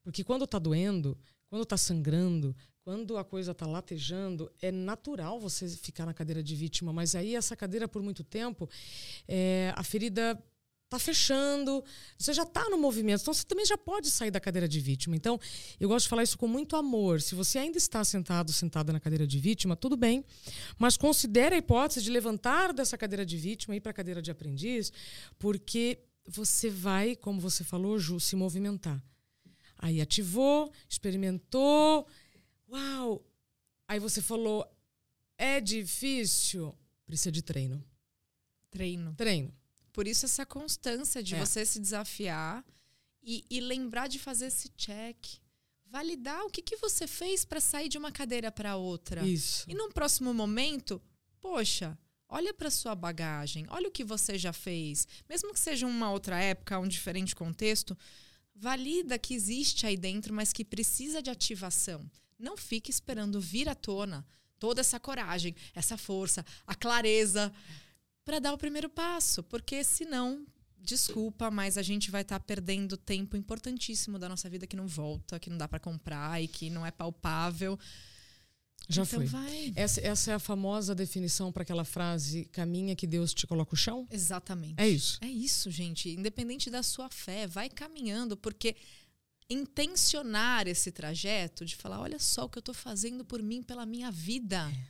Porque 0.02 0.24
quando 0.24 0.44
está 0.44 0.58
doendo, 0.58 1.16
quando 1.48 1.62
está 1.62 1.76
sangrando, 1.76 2.56
quando 2.84 3.16
a 3.16 3.24
coisa 3.24 3.52
está 3.52 3.66
latejando, 3.66 4.50
é 4.60 4.72
natural 4.72 5.38
você 5.38 5.68
ficar 5.68 6.04
na 6.04 6.12
cadeira 6.14 6.42
de 6.42 6.56
vítima. 6.56 6.92
Mas 6.92 7.14
aí 7.14 7.36
essa 7.36 7.54
cadeira, 7.54 7.86
por 7.86 8.02
muito 8.02 8.24
tempo, 8.24 8.68
é, 9.28 9.72
a 9.76 9.84
ferida 9.84 10.42
está 10.84 10.98
fechando, 10.98 11.82
você 12.18 12.34
já 12.34 12.42
está 12.42 12.68
no 12.68 12.76
movimento, 12.76 13.22
então 13.22 13.32
você 13.32 13.44
também 13.44 13.64
já 13.64 13.78
pode 13.78 14.10
sair 14.10 14.30
da 14.30 14.40
cadeira 14.40 14.68
de 14.68 14.78
vítima. 14.78 15.16
Então, 15.16 15.40
eu 15.80 15.88
gosto 15.88 16.04
de 16.04 16.10
falar 16.10 16.22
isso 16.22 16.36
com 16.36 16.46
muito 16.46 16.76
amor. 16.76 17.20
Se 17.22 17.34
você 17.34 17.58
ainda 17.58 17.78
está 17.78 18.04
sentado, 18.04 18.52
sentada 18.52 18.92
na 18.92 19.00
cadeira 19.00 19.26
de 19.26 19.38
vítima, 19.38 19.74
tudo 19.74 19.96
bem, 19.96 20.24
mas 20.78 20.96
considere 20.96 21.54
a 21.54 21.58
hipótese 21.58 22.02
de 22.02 22.10
levantar 22.10 22.72
dessa 22.74 22.98
cadeira 22.98 23.24
de 23.24 23.36
vítima 23.38 23.74
e 23.74 23.78
ir 23.78 23.80
para 23.80 23.90
a 23.90 23.94
cadeira 23.94 24.20
de 24.20 24.30
aprendiz, 24.30 24.92
porque 25.38 25.98
você 26.26 26.68
vai, 26.68 27.16
como 27.16 27.40
você 27.40 27.64
falou, 27.64 27.98
Ju, 27.98 28.20
se 28.20 28.36
movimentar. 28.36 29.02
Aí 29.82 30.00
ativou, 30.00 30.72
experimentou. 30.88 32.06
Uau! 32.70 33.26
Aí 33.88 33.98
você 33.98 34.22
falou: 34.22 34.64
é 35.36 35.60
difícil? 35.60 36.72
Precisa 37.04 37.32
de 37.32 37.42
treino. 37.42 37.84
Treino. 38.70 39.12
Treino. 39.16 39.52
Por 39.92 40.06
isso, 40.06 40.24
essa 40.24 40.46
constância 40.46 41.20
de 41.20 41.34
é. 41.34 41.38
você 41.38 41.66
se 41.66 41.80
desafiar 41.80 42.64
e, 43.22 43.44
e, 43.50 43.60
lembrar 43.60 44.06
de 44.06 44.20
fazer 44.20 44.46
esse 44.46 44.68
check. 44.70 45.18
Validar 45.84 46.44
o 46.44 46.50
que, 46.50 46.62
que 46.62 46.76
você 46.76 47.06
fez 47.06 47.44
para 47.44 47.60
sair 47.60 47.88
de 47.88 47.98
uma 47.98 48.12
cadeira 48.12 48.50
para 48.50 48.76
outra. 48.76 49.26
Isso. 49.26 49.68
E 49.68 49.74
num 49.74 49.90
próximo 49.90 50.32
momento, 50.32 51.02
poxa, 51.40 51.98
olha 52.28 52.54
para 52.54 52.70
sua 52.70 52.94
bagagem, 52.94 53.66
olha 53.68 53.88
o 53.88 53.92
que 53.92 54.04
você 54.04 54.38
já 54.38 54.52
fez. 54.52 55.06
Mesmo 55.28 55.52
que 55.52 55.60
seja 55.60 55.86
uma 55.86 56.10
outra 56.10 56.40
época, 56.40 56.78
um 56.78 56.88
diferente 56.88 57.34
contexto, 57.34 57.98
valida 58.54 59.18
que 59.18 59.34
existe 59.34 59.86
aí 59.86 59.96
dentro, 59.96 60.32
mas 60.32 60.52
que 60.52 60.64
precisa 60.64 61.22
de 61.22 61.30
ativação. 61.30 62.08
Não 62.38 62.56
fique 62.56 62.90
esperando 62.90 63.40
vir 63.40 63.68
à 63.68 63.74
tona 63.74 64.26
toda 64.58 64.80
essa 64.80 65.00
coragem, 65.00 65.54
essa 65.74 65.96
força, 65.96 66.44
a 66.66 66.74
clareza 66.74 67.52
para 68.24 68.38
dar 68.38 68.52
o 68.52 68.58
primeiro 68.58 68.88
passo, 68.88 69.42
porque 69.42 69.82
senão, 69.82 70.46
desculpa, 70.78 71.50
mas 71.50 71.76
a 71.76 71.82
gente 71.82 72.10
vai 72.10 72.22
estar 72.22 72.38
tá 72.38 72.44
perdendo 72.44 72.96
tempo 72.96 73.36
importantíssimo 73.36 74.18
da 74.18 74.28
nossa 74.28 74.48
vida 74.48 74.66
que 74.66 74.76
não 74.76 74.86
volta, 74.86 75.40
que 75.40 75.50
não 75.50 75.58
dá 75.58 75.66
para 75.66 75.80
comprar 75.80 76.40
e 76.40 76.46
que 76.46 76.70
não 76.70 76.86
é 76.86 76.90
palpável. 76.90 77.78
Já 78.94 79.02
então 79.02 79.18
foi. 79.20 79.26
Vai. 79.26 79.72
Essa, 79.74 80.00
essa 80.00 80.30
é 80.32 80.34
a 80.34 80.38
famosa 80.38 80.94
definição 80.94 81.52
para 81.52 81.62
aquela 81.62 81.84
frase: 81.84 82.44
caminha 82.46 82.94
que 82.94 83.06
Deus 83.06 83.32
te 83.32 83.46
coloca 83.46 83.74
o 83.74 83.76
chão? 83.76 84.06
Exatamente. 84.10 84.74
É 84.76 84.88
isso. 84.88 85.18
É 85.20 85.28
isso, 85.28 85.70
gente. 85.70 86.10
Independente 86.10 86.70
da 86.70 86.82
sua 86.82 87.08
fé, 87.08 87.46
vai 87.46 87.68
caminhando, 87.68 88.36
porque 88.36 88.76
intencionar 89.48 90.66
esse 90.66 90.90
trajeto 90.92 91.64
de 91.64 91.76
falar: 91.76 92.00
olha 92.00 92.18
só 92.18 92.44
o 92.44 92.48
que 92.48 92.58
eu 92.58 92.60
estou 92.60 92.74
fazendo 92.74 93.24
por 93.24 93.42
mim, 93.42 93.62
pela 93.62 93.86
minha 93.86 94.10
vida. 94.10 94.70
É. 94.70 94.86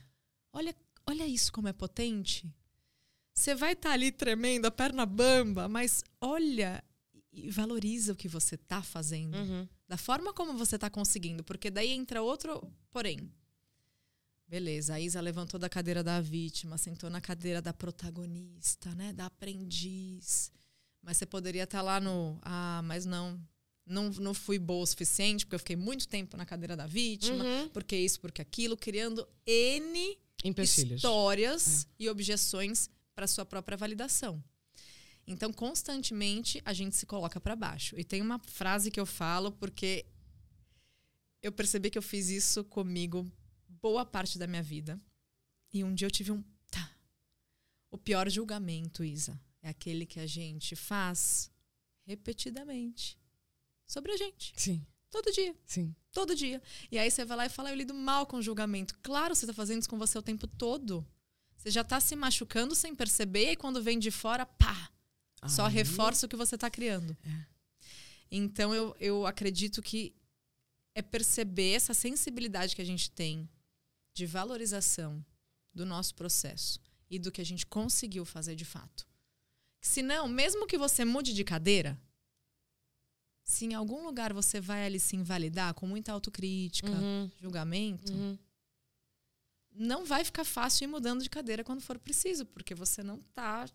Olha, 0.53 0.75
olha 1.07 1.27
isso 1.27 1.51
como 1.51 1.67
é 1.67 1.73
potente. 1.73 2.53
Você 3.33 3.55
vai 3.55 3.73
estar 3.73 3.89
tá 3.89 3.93
ali 3.93 4.11
tremendo, 4.11 4.67
a 4.67 4.71
perna 4.71 5.05
bamba, 5.05 5.67
mas 5.67 6.03
olha 6.21 6.83
e 7.31 7.49
valoriza 7.49 8.13
o 8.13 8.15
que 8.15 8.27
você 8.27 8.55
está 8.55 8.81
fazendo. 8.81 9.35
Uhum. 9.35 9.67
Da 9.87 9.97
forma 9.97 10.31
como 10.33 10.55
você 10.55 10.75
está 10.75 10.89
conseguindo. 10.89 11.43
Porque 11.43 11.71
daí 11.71 11.89
entra 11.89 12.21
outro 12.21 12.71
porém. 12.91 13.31
Beleza, 14.47 14.95
a 14.95 14.99
Isa 14.99 15.19
levantou 15.21 15.59
da 15.59 15.69
cadeira 15.69 16.03
da 16.03 16.21
vítima, 16.21 16.77
sentou 16.77 17.09
na 17.09 17.19
cadeira 17.19 17.61
da 17.61 17.73
protagonista, 17.73 18.93
né? 18.95 19.13
Da 19.13 19.25
aprendiz. 19.25 20.51
Mas 21.01 21.17
você 21.17 21.25
poderia 21.25 21.63
estar 21.63 21.81
lá 21.81 21.99
no. 21.99 22.39
Ah, 22.41 22.81
mas 22.83 23.05
não. 23.05 23.39
Não, 23.85 24.09
não 24.11 24.33
fui 24.33 24.57
boa 24.57 24.83
o 24.83 24.87
suficiente, 24.87 25.45
porque 25.45 25.55
eu 25.55 25.59
fiquei 25.59 25.75
muito 25.75 26.07
tempo 26.07 26.37
na 26.37 26.45
cadeira 26.45 26.73
da 26.73 26.87
vítima, 26.87 27.43
uhum. 27.43 27.67
porque 27.67 27.97
isso, 27.97 28.17
porque 28.21 28.41
aquilo, 28.41 28.77
criando 28.77 29.27
N 29.45 30.17
histórias 30.61 31.83
é. 31.83 31.87
e 31.99 32.09
objeções 32.09 32.89
para 33.13 33.27
sua 33.27 33.45
própria 33.45 33.75
validação. 33.75 34.41
Então, 35.27 35.51
constantemente, 35.53 36.61
a 36.65 36.73
gente 36.73 36.95
se 36.95 37.05
coloca 37.05 37.39
para 37.39 37.55
baixo. 37.55 37.97
E 37.97 38.03
tem 38.03 38.21
uma 38.21 38.39
frase 38.39 38.91
que 38.91 38.99
eu 38.99 39.05
falo, 39.05 39.51
porque 39.51 40.05
eu 41.41 41.51
percebi 41.51 41.89
que 41.89 41.97
eu 41.97 42.01
fiz 42.01 42.29
isso 42.29 42.63
comigo 42.63 43.29
boa 43.83 44.05
parte 44.05 44.39
da 44.39 44.47
minha 44.47 44.63
vida. 44.63 44.97
E 45.73 45.83
um 45.83 45.93
dia 45.93 46.07
eu 46.07 46.11
tive 46.11 46.31
um. 46.31 46.41
Tá. 46.71 46.89
O 47.91 47.97
pior 47.97 48.29
julgamento, 48.29 49.03
Isa, 49.03 49.37
é 49.61 49.67
aquele 49.67 50.05
que 50.05 50.21
a 50.21 50.25
gente 50.25 50.73
faz 50.73 51.51
repetidamente 52.05 53.19
sobre 53.85 54.13
a 54.13 54.17
gente. 54.17 54.53
Sim. 54.55 54.85
Todo 55.11 55.31
dia. 55.31 55.55
Sim. 55.65 55.93
Todo 56.11 56.33
dia. 56.33 56.61
E 56.89 56.97
aí 56.97 57.11
você 57.11 57.25
vai 57.25 57.37
lá 57.37 57.45
e 57.45 57.49
fala, 57.49 57.69
eu 57.69 57.75
lido 57.75 57.93
mal 57.93 58.25
com 58.25 58.41
julgamento. 58.41 58.97
Claro, 59.03 59.35
você 59.35 59.45
está 59.45 59.53
fazendo 59.53 59.81
isso 59.81 59.89
com 59.89 59.97
você 59.99 60.17
o 60.17 60.23
tempo 60.23 60.47
todo. 60.47 61.05
Você 61.57 61.69
já 61.69 61.81
está 61.81 61.99
se 61.99 62.15
machucando 62.15 62.73
sem 62.73 62.95
perceber, 62.95 63.51
e 63.51 63.55
quando 63.55 63.83
vem 63.83 63.99
de 63.99 64.09
fora, 64.09 64.45
pá! 64.45 64.89
Só 65.47 65.67
reforça 65.67 66.25
o 66.25 66.29
que 66.29 66.37
você 66.37 66.55
está 66.55 66.69
criando. 66.69 67.15
É. 67.25 67.45
Então 68.31 68.73
eu, 68.73 68.95
eu 68.97 69.27
acredito 69.27 69.81
que 69.81 70.15
é 70.95 71.01
perceber 71.01 71.73
essa 71.73 71.93
sensibilidade 71.93 72.75
que 72.75 72.81
a 72.81 72.85
gente 72.85 73.11
tem 73.11 73.49
de 74.13 74.25
valorização 74.25 75.23
do 75.73 75.85
nosso 75.85 76.13
processo 76.15 76.79
e 77.09 77.17
do 77.19 77.31
que 77.31 77.41
a 77.41 77.45
gente 77.45 77.65
conseguiu 77.65 78.25
fazer 78.25 78.55
de 78.55 78.65
fato. 78.65 79.05
Se 79.81 80.01
não, 80.01 80.27
mesmo 80.27 80.65
que 80.67 80.77
você 80.77 81.03
mude 81.03 81.33
de 81.33 81.43
cadeira, 81.43 81.99
se 83.43 83.65
em 83.65 83.73
algum 83.73 84.05
lugar 84.05 84.31
você 84.33 84.61
vai 84.61 84.85
ali 84.85 84.99
se 84.99 85.15
invalidar 85.15 85.73
com 85.73 85.85
muita 85.85 86.11
autocrítica, 86.13 86.89
Uhum. 86.91 87.29
julgamento, 87.41 88.13
Uhum. 88.13 88.37
não 89.71 90.05
vai 90.05 90.23
ficar 90.23 90.45
fácil 90.45 90.85
ir 90.85 90.87
mudando 90.87 91.21
de 91.23 91.29
cadeira 91.29 91.63
quando 91.63 91.81
for 91.81 91.99
preciso, 91.99 92.45
porque 92.45 92.73
você 92.73 93.03
não 93.03 93.17
está 93.17 93.67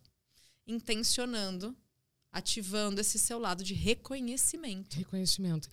intencionando, 0.67 1.77
ativando 2.33 3.01
esse 3.01 3.19
seu 3.19 3.39
lado 3.39 3.63
de 3.65 3.75
reconhecimento. 3.75 4.95
Reconhecimento. 4.97 5.69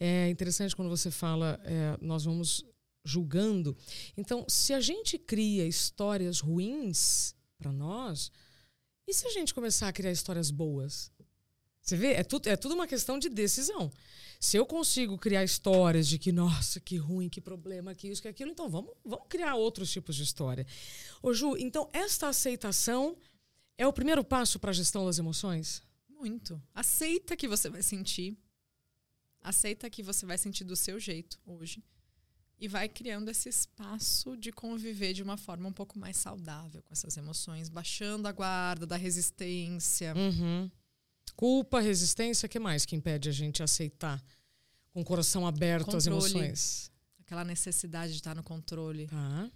É 0.00 0.28
interessante 0.28 0.74
quando 0.74 0.88
você 0.88 1.10
fala, 1.10 1.60
é, 1.64 1.96
nós 2.00 2.24
vamos 2.24 2.64
julgando. 3.06 3.76
Então, 4.16 4.44
se 4.48 4.74
a 4.74 4.80
gente 4.80 5.16
cria 5.16 5.66
histórias 5.66 6.40
ruins 6.40 7.34
para 7.56 7.72
nós, 7.72 8.30
e 9.06 9.14
se 9.14 9.26
a 9.26 9.30
gente 9.30 9.54
começar 9.54 9.88
a 9.88 9.92
criar 9.92 10.10
histórias 10.10 10.50
boas? 10.50 11.12
Você 11.80 11.96
vê? 11.96 12.14
É 12.14 12.24
tudo, 12.24 12.48
é 12.48 12.56
tudo 12.56 12.74
uma 12.74 12.86
questão 12.86 13.16
de 13.16 13.28
decisão. 13.28 13.92
Se 14.40 14.56
eu 14.56 14.66
consigo 14.66 15.16
criar 15.16 15.44
histórias 15.44 16.08
de 16.08 16.18
que, 16.18 16.32
nossa, 16.32 16.80
que 16.80 16.96
ruim, 16.96 17.28
que 17.28 17.40
problema, 17.40 17.94
que 17.94 18.08
isso, 18.08 18.20
que 18.20 18.28
aquilo, 18.28 18.50
então 18.50 18.68
vamos, 18.68 18.92
vamos 19.04 19.26
criar 19.28 19.54
outros 19.54 19.90
tipos 19.90 20.16
de 20.16 20.24
história. 20.24 20.66
Ô, 21.22 21.32
Ju, 21.32 21.56
então 21.56 21.88
esta 21.92 22.28
aceitação 22.28 23.16
é 23.78 23.86
o 23.86 23.92
primeiro 23.92 24.24
passo 24.24 24.58
para 24.58 24.70
a 24.70 24.74
gestão 24.74 25.06
das 25.06 25.18
emoções? 25.18 25.80
Muito. 26.08 26.60
Aceita 26.74 27.36
que 27.36 27.46
você 27.46 27.70
vai 27.70 27.82
sentir. 27.82 28.36
Aceita 29.40 29.88
que 29.88 30.02
você 30.02 30.26
vai 30.26 30.36
sentir 30.36 30.64
do 30.64 30.74
seu 30.74 30.98
jeito 30.98 31.38
hoje. 31.46 31.84
E 32.58 32.68
vai 32.68 32.88
criando 32.88 33.28
esse 33.30 33.48
espaço 33.50 34.34
de 34.36 34.50
conviver 34.50 35.12
de 35.12 35.22
uma 35.22 35.36
forma 35.36 35.68
um 35.68 35.72
pouco 35.72 35.98
mais 35.98 36.16
saudável 36.16 36.82
com 36.82 36.92
essas 36.92 37.16
emoções, 37.16 37.68
baixando 37.68 38.26
a 38.26 38.32
guarda 38.32 38.86
da 38.86 38.96
resistência. 38.96 40.14
Uhum. 40.16 40.70
Culpa, 41.34 41.80
resistência, 41.80 42.46
o 42.46 42.48
que 42.48 42.58
mais 42.58 42.86
que 42.86 42.96
impede 42.96 43.28
a 43.28 43.32
gente 43.32 43.62
aceitar 43.62 44.22
com 44.90 45.02
o 45.02 45.04
coração 45.04 45.46
aberto 45.46 45.94
as 45.96 46.04
Controle. 46.06 46.32
emoções? 46.32 46.90
Aquela 47.20 47.44
necessidade 47.44 48.12
de 48.12 48.18
estar 48.20 48.34
no 48.34 48.42
controle. 48.42 49.06
Tá. 49.08 49.50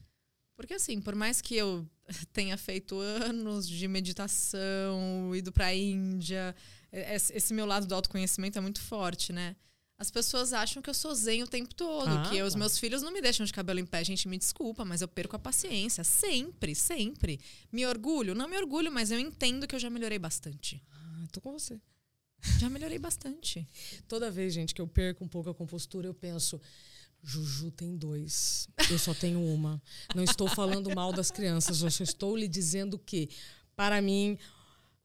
Porque 0.54 0.74
assim, 0.74 1.00
por 1.00 1.14
mais 1.14 1.40
que 1.40 1.54
eu 1.56 1.88
tenha 2.34 2.58
feito 2.58 2.98
anos 2.98 3.66
de 3.66 3.88
meditação, 3.88 5.34
ido 5.34 5.50
pra 5.50 5.74
Índia, 5.74 6.54
e- 6.92 6.98
esse 7.14 7.32
esse 7.32 7.54
meu 7.54 7.64
lado 7.64 7.86
do 7.86 7.94
autoconhecimento 7.94 8.58
é 8.58 8.60
muito 8.60 8.80
forte, 8.82 9.32
né? 9.32 9.56
As 10.00 10.10
pessoas 10.10 10.54
acham 10.54 10.80
que 10.82 10.88
eu 10.88 10.94
sou 10.94 11.14
zen 11.14 11.42
o 11.42 11.46
tempo 11.46 11.74
todo, 11.74 12.08
Ah, 12.08 12.22
que 12.30 12.36
os 12.42 12.54
claro. 12.54 12.58
meus 12.58 12.78
filhos 12.78 13.02
não 13.02 13.12
me 13.12 13.20
deixam 13.20 13.44
de 13.44 13.52
cabelo 13.52 13.78
em 13.78 13.84
pé. 13.84 14.02
Gente, 14.02 14.26
me 14.26 14.38
desculpa, 14.38 14.82
mas 14.82 15.02
eu 15.02 15.06
perco 15.08 15.36
a 15.36 15.38
paciência. 15.38 16.02
Sempre, 16.02 16.74
sempre. 16.74 17.38
Me 17.70 17.84
orgulho? 17.84 18.34
Não 18.34 18.48
me 18.48 18.56
orgulho, 18.56 18.90
mas 18.90 19.10
eu 19.10 19.18
entendo 19.18 19.66
que 19.66 19.74
eu 19.74 19.78
já 19.78 19.90
melhorei 19.90 20.18
bastante. 20.18 20.82
Ah, 20.90 21.26
tô 21.30 21.38
com 21.42 21.52
você. 21.52 21.78
Já 22.58 22.70
melhorei 22.70 22.98
bastante. 22.98 23.68
Toda 24.08 24.30
vez, 24.30 24.54
gente, 24.54 24.74
que 24.74 24.80
eu 24.80 24.88
perco 24.88 25.22
um 25.22 25.28
pouco 25.28 25.50
a 25.50 25.54
compostura, 25.54 26.06
eu 26.08 26.14
penso. 26.14 26.58
Juju 27.22 27.70
tem 27.70 27.94
dois. 27.94 28.66
Eu 28.90 28.98
só 28.98 29.12
tenho 29.12 29.38
uma. 29.44 29.82
Não 30.16 30.24
estou 30.24 30.48
falando 30.48 30.88
mal 30.94 31.12
das 31.12 31.30
crianças, 31.30 31.82
eu 31.82 31.90
só 31.90 32.02
estou 32.02 32.34
lhe 32.34 32.48
dizendo 32.48 32.98
que, 32.98 33.28
para 33.76 34.00
mim, 34.00 34.38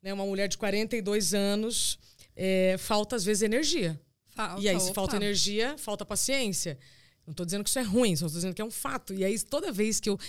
né, 0.01 0.13
uma 0.13 0.25
mulher 0.25 0.47
de 0.47 0.57
42 0.57 1.33
anos, 1.33 1.99
é, 2.33 2.77
falta 2.77 3.17
às 3.17 3.25
vezes 3.25 3.41
energia. 3.43 3.99
Falta, 4.35 4.61
E 4.61 4.69
aí, 4.69 4.79
se 4.79 4.85
opa. 4.87 4.93
falta 4.95 5.15
energia, 5.15 5.77
falta 5.77 6.05
paciência. 6.05 6.77
Não 7.25 7.31
estou 7.31 7.45
dizendo 7.45 7.63
que 7.63 7.69
isso 7.69 7.79
é 7.79 7.83
ruim, 7.83 8.15
só 8.15 8.25
estou 8.27 8.37
dizendo 8.37 8.53
que 8.53 8.61
é 8.61 8.65
um 8.65 8.71
fato. 8.71 9.13
E 9.13 9.23
aí, 9.23 9.39
toda 9.39 9.71
vez 9.71 9.99
que 9.99 10.09
eu 10.09 10.19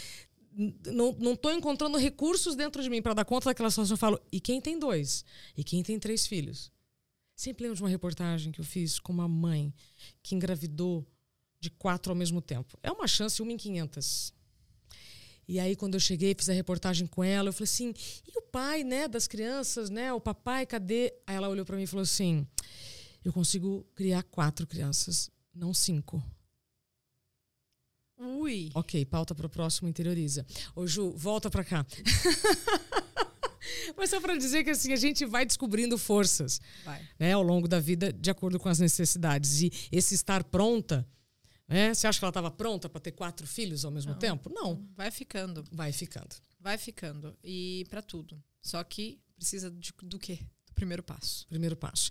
não 0.86 1.12
não 1.18 1.32
estou 1.34 1.52
encontrando 1.52 1.98
recursos 1.98 2.54
dentro 2.56 2.82
de 2.82 2.88
mim 2.88 3.02
para 3.02 3.12
dar 3.12 3.24
conta 3.24 3.50
daquela 3.50 3.68
situação, 3.70 3.94
eu 3.94 3.98
falo: 3.98 4.20
e 4.32 4.40
quem 4.40 4.60
tem 4.60 4.78
dois? 4.78 5.24
E 5.56 5.62
quem 5.62 5.82
tem 5.82 5.98
três 5.98 6.26
filhos? 6.26 6.72
Sempre 7.34 7.64
lembro 7.64 7.76
de 7.76 7.82
uma 7.82 7.90
reportagem 7.90 8.50
que 8.50 8.60
eu 8.60 8.64
fiz 8.64 8.98
com 8.98 9.12
uma 9.12 9.28
mãe 9.28 9.74
que 10.22 10.34
engravidou 10.34 11.06
de 11.60 11.68
quatro 11.68 12.10
ao 12.10 12.16
mesmo 12.16 12.40
tempo. 12.40 12.78
É 12.82 12.90
uma 12.90 13.06
chance, 13.06 13.42
uma 13.42 13.52
em 13.52 13.58
500. 13.58 14.32
E 15.48 15.60
aí, 15.60 15.76
quando 15.76 15.94
eu 15.94 16.00
cheguei, 16.00 16.34
fiz 16.34 16.48
a 16.48 16.52
reportagem 16.52 17.06
com 17.06 17.22
ela, 17.22 17.50
eu 17.50 17.52
falei 17.52 17.64
assim: 17.64 17.92
e 18.26 18.38
o 18.38 18.42
pai, 18.42 18.82
né, 18.82 19.06
das 19.06 19.28
crianças, 19.28 19.90
né? 19.90 20.12
O 20.12 20.20
papai, 20.20 20.64
cadê? 20.64 21.12
Aí 21.26 21.36
ela 21.36 21.48
olhou 21.48 21.64
para 21.66 21.76
mim 21.76 21.82
e 21.82 21.86
falou 21.86 22.02
assim: 22.02 22.46
eu 23.26 23.32
consigo 23.32 23.84
criar 23.94 24.22
quatro 24.22 24.66
crianças, 24.66 25.30
não 25.52 25.74
cinco. 25.74 26.22
Ui. 28.18 28.70
Ok, 28.74 29.04
pauta 29.04 29.34
para 29.34 29.46
o 29.46 29.50
próximo 29.50 29.88
interioriza. 29.88 30.46
Ô 30.74 30.86
Ju, 30.86 31.10
volta 31.12 31.50
para 31.50 31.64
cá. 31.64 31.84
Mas 33.96 34.10
só 34.10 34.20
para 34.20 34.36
dizer 34.36 34.62
que 34.62 34.70
assim 34.70 34.92
a 34.92 34.96
gente 34.96 35.26
vai 35.26 35.44
descobrindo 35.44 35.98
forças, 35.98 36.60
Vai. 36.84 37.04
né, 37.18 37.32
ao 37.32 37.42
longo 37.42 37.66
da 37.66 37.80
vida, 37.80 38.12
de 38.12 38.30
acordo 38.30 38.58
com 38.60 38.68
as 38.68 38.78
necessidades. 38.78 39.60
E 39.60 39.72
esse 39.90 40.14
estar 40.14 40.44
pronta, 40.44 41.06
né? 41.66 41.92
Você 41.92 42.06
acha 42.06 42.18
que 42.18 42.24
ela 42.24 42.30
estava 42.30 42.50
pronta 42.50 42.88
para 42.88 43.00
ter 43.00 43.12
quatro 43.12 43.46
filhos 43.46 43.84
ao 43.84 43.90
mesmo 43.90 44.12
Não. 44.12 44.18
tempo? 44.18 44.48
Não, 44.50 44.86
Vai 44.94 45.10
ficando. 45.10 45.64
vai 45.72 45.92
ficando. 45.92 46.36
Vai 46.60 46.78
ficando. 46.78 47.36
E 47.42 47.84
pra 47.90 48.00
tudo. 48.00 48.42
Só 48.62 48.82
que 48.84 49.18
precisa 49.34 49.70
de- 49.70 49.92
do 50.04 50.18
quê? 50.18 50.38
Primeiro 50.76 51.02
passo. 51.02 51.46
Primeiro 51.48 51.74
passo. 51.74 52.10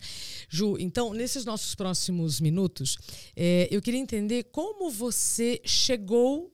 Ju, 0.49 0.75
então, 0.80 1.13
nesses 1.13 1.45
nossos 1.45 1.75
próximos 1.75 2.41
minutos, 2.41 2.97
eh, 3.36 3.67
eu 3.69 3.80
queria 3.80 3.99
entender 3.99 4.45
como 4.45 4.89
você 4.89 5.62
chegou 5.63 6.51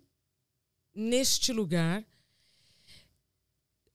neste 0.93 1.54
lugar. 1.54 2.06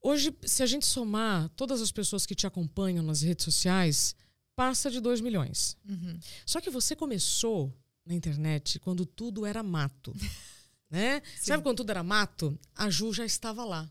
Hoje, 0.01 0.35
se 0.43 0.63
a 0.63 0.65
gente 0.65 0.87
somar 0.87 1.47
todas 1.49 1.79
as 1.79 1.91
pessoas 1.91 2.25
que 2.25 2.33
te 2.33 2.47
acompanham 2.47 3.03
nas 3.03 3.21
redes 3.21 3.45
sociais, 3.45 4.15
passa 4.55 4.89
de 4.89 4.99
2 4.99 5.21
milhões. 5.21 5.77
Uhum. 5.87 6.19
Só 6.43 6.59
que 6.59 6.71
você 6.71 6.95
começou 6.95 7.71
na 8.03 8.15
internet 8.15 8.79
quando 8.79 9.05
tudo 9.05 9.45
era 9.45 9.61
mato. 9.61 10.11
né? 10.89 11.21
Sabe 11.39 11.61
quando 11.61 11.77
tudo 11.77 11.91
era 11.91 12.01
mato? 12.01 12.59
A 12.75 12.89
Ju 12.89 13.13
já 13.13 13.25
estava 13.25 13.63
lá. 13.63 13.87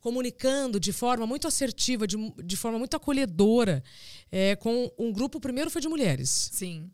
Comunicando 0.00 0.80
de 0.80 0.92
forma 0.92 1.26
muito 1.26 1.46
assertiva, 1.46 2.06
de, 2.06 2.16
de 2.42 2.56
forma 2.56 2.78
muito 2.78 2.96
acolhedora, 2.96 3.84
é, 4.32 4.56
com 4.56 4.90
um 4.98 5.12
grupo, 5.12 5.38
primeiro 5.38 5.70
foi 5.70 5.80
de 5.80 5.88
mulheres. 5.88 6.50
Sim. 6.52 6.90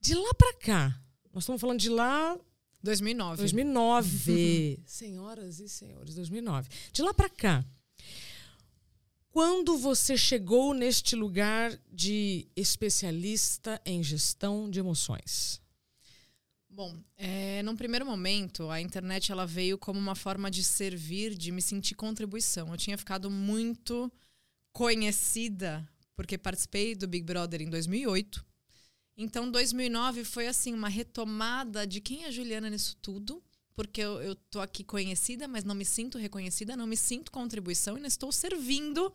De 0.00 0.14
lá 0.14 0.34
pra 0.34 0.52
cá, 0.54 1.00
nós 1.32 1.44
estamos 1.44 1.60
falando 1.60 1.80
de 1.80 1.88
lá 1.88 2.38
2009. 2.82 3.38
2009. 3.38 4.82
Senhoras 4.86 5.60
e 5.60 5.68
senhores, 5.68 6.14
2009. 6.14 6.68
De 6.92 7.00
lá 7.02 7.14
pra 7.14 7.30
cá, 7.30 7.64
quando 9.30 9.76
você 9.78 10.16
chegou 10.16 10.74
neste 10.74 11.16
lugar 11.16 11.76
de 11.90 12.46
especialista 12.54 13.80
em 13.84 14.02
gestão 14.02 14.70
de 14.70 14.78
emoções? 14.78 15.63
Bom, 16.74 16.92
é, 17.16 17.62
num 17.62 17.76
primeiro 17.76 18.04
momento, 18.04 18.68
a 18.68 18.80
internet 18.80 19.30
ela 19.30 19.46
veio 19.46 19.78
como 19.78 19.96
uma 19.96 20.16
forma 20.16 20.50
de 20.50 20.64
servir, 20.64 21.32
de 21.36 21.52
me 21.52 21.62
sentir 21.62 21.94
contribuição. 21.94 22.68
Eu 22.68 22.76
tinha 22.76 22.98
ficado 22.98 23.30
muito 23.30 24.10
conhecida 24.72 25.88
porque 26.16 26.36
participei 26.36 26.96
do 26.96 27.06
Big 27.06 27.24
Brother 27.24 27.62
em 27.62 27.70
2008. 27.70 28.44
Então, 29.16 29.48
2009 29.52 30.24
foi 30.24 30.48
assim 30.48 30.74
uma 30.74 30.88
retomada 30.88 31.86
de 31.86 32.00
quem 32.00 32.24
é 32.24 32.26
a 32.26 32.32
Juliana 32.32 32.68
nisso 32.68 32.96
tudo, 33.00 33.40
porque 33.76 34.00
eu, 34.00 34.20
eu 34.20 34.34
tô 34.34 34.60
aqui 34.60 34.82
conhecida, 34.82 35.46
mas 35.46 35.62
não 35.62 35.76
me 35.76 35.84
sinto 35.84 36.18
reconhecida, 36.18 36.76
não 36.76 36.88
me 36.88 36.96
sinto 36.96 37.30
contribuição 37.30 37.96
e 37.96 38.00
não 38.00 38.08
estou 38.08 38.32
servindo 38.32 39.14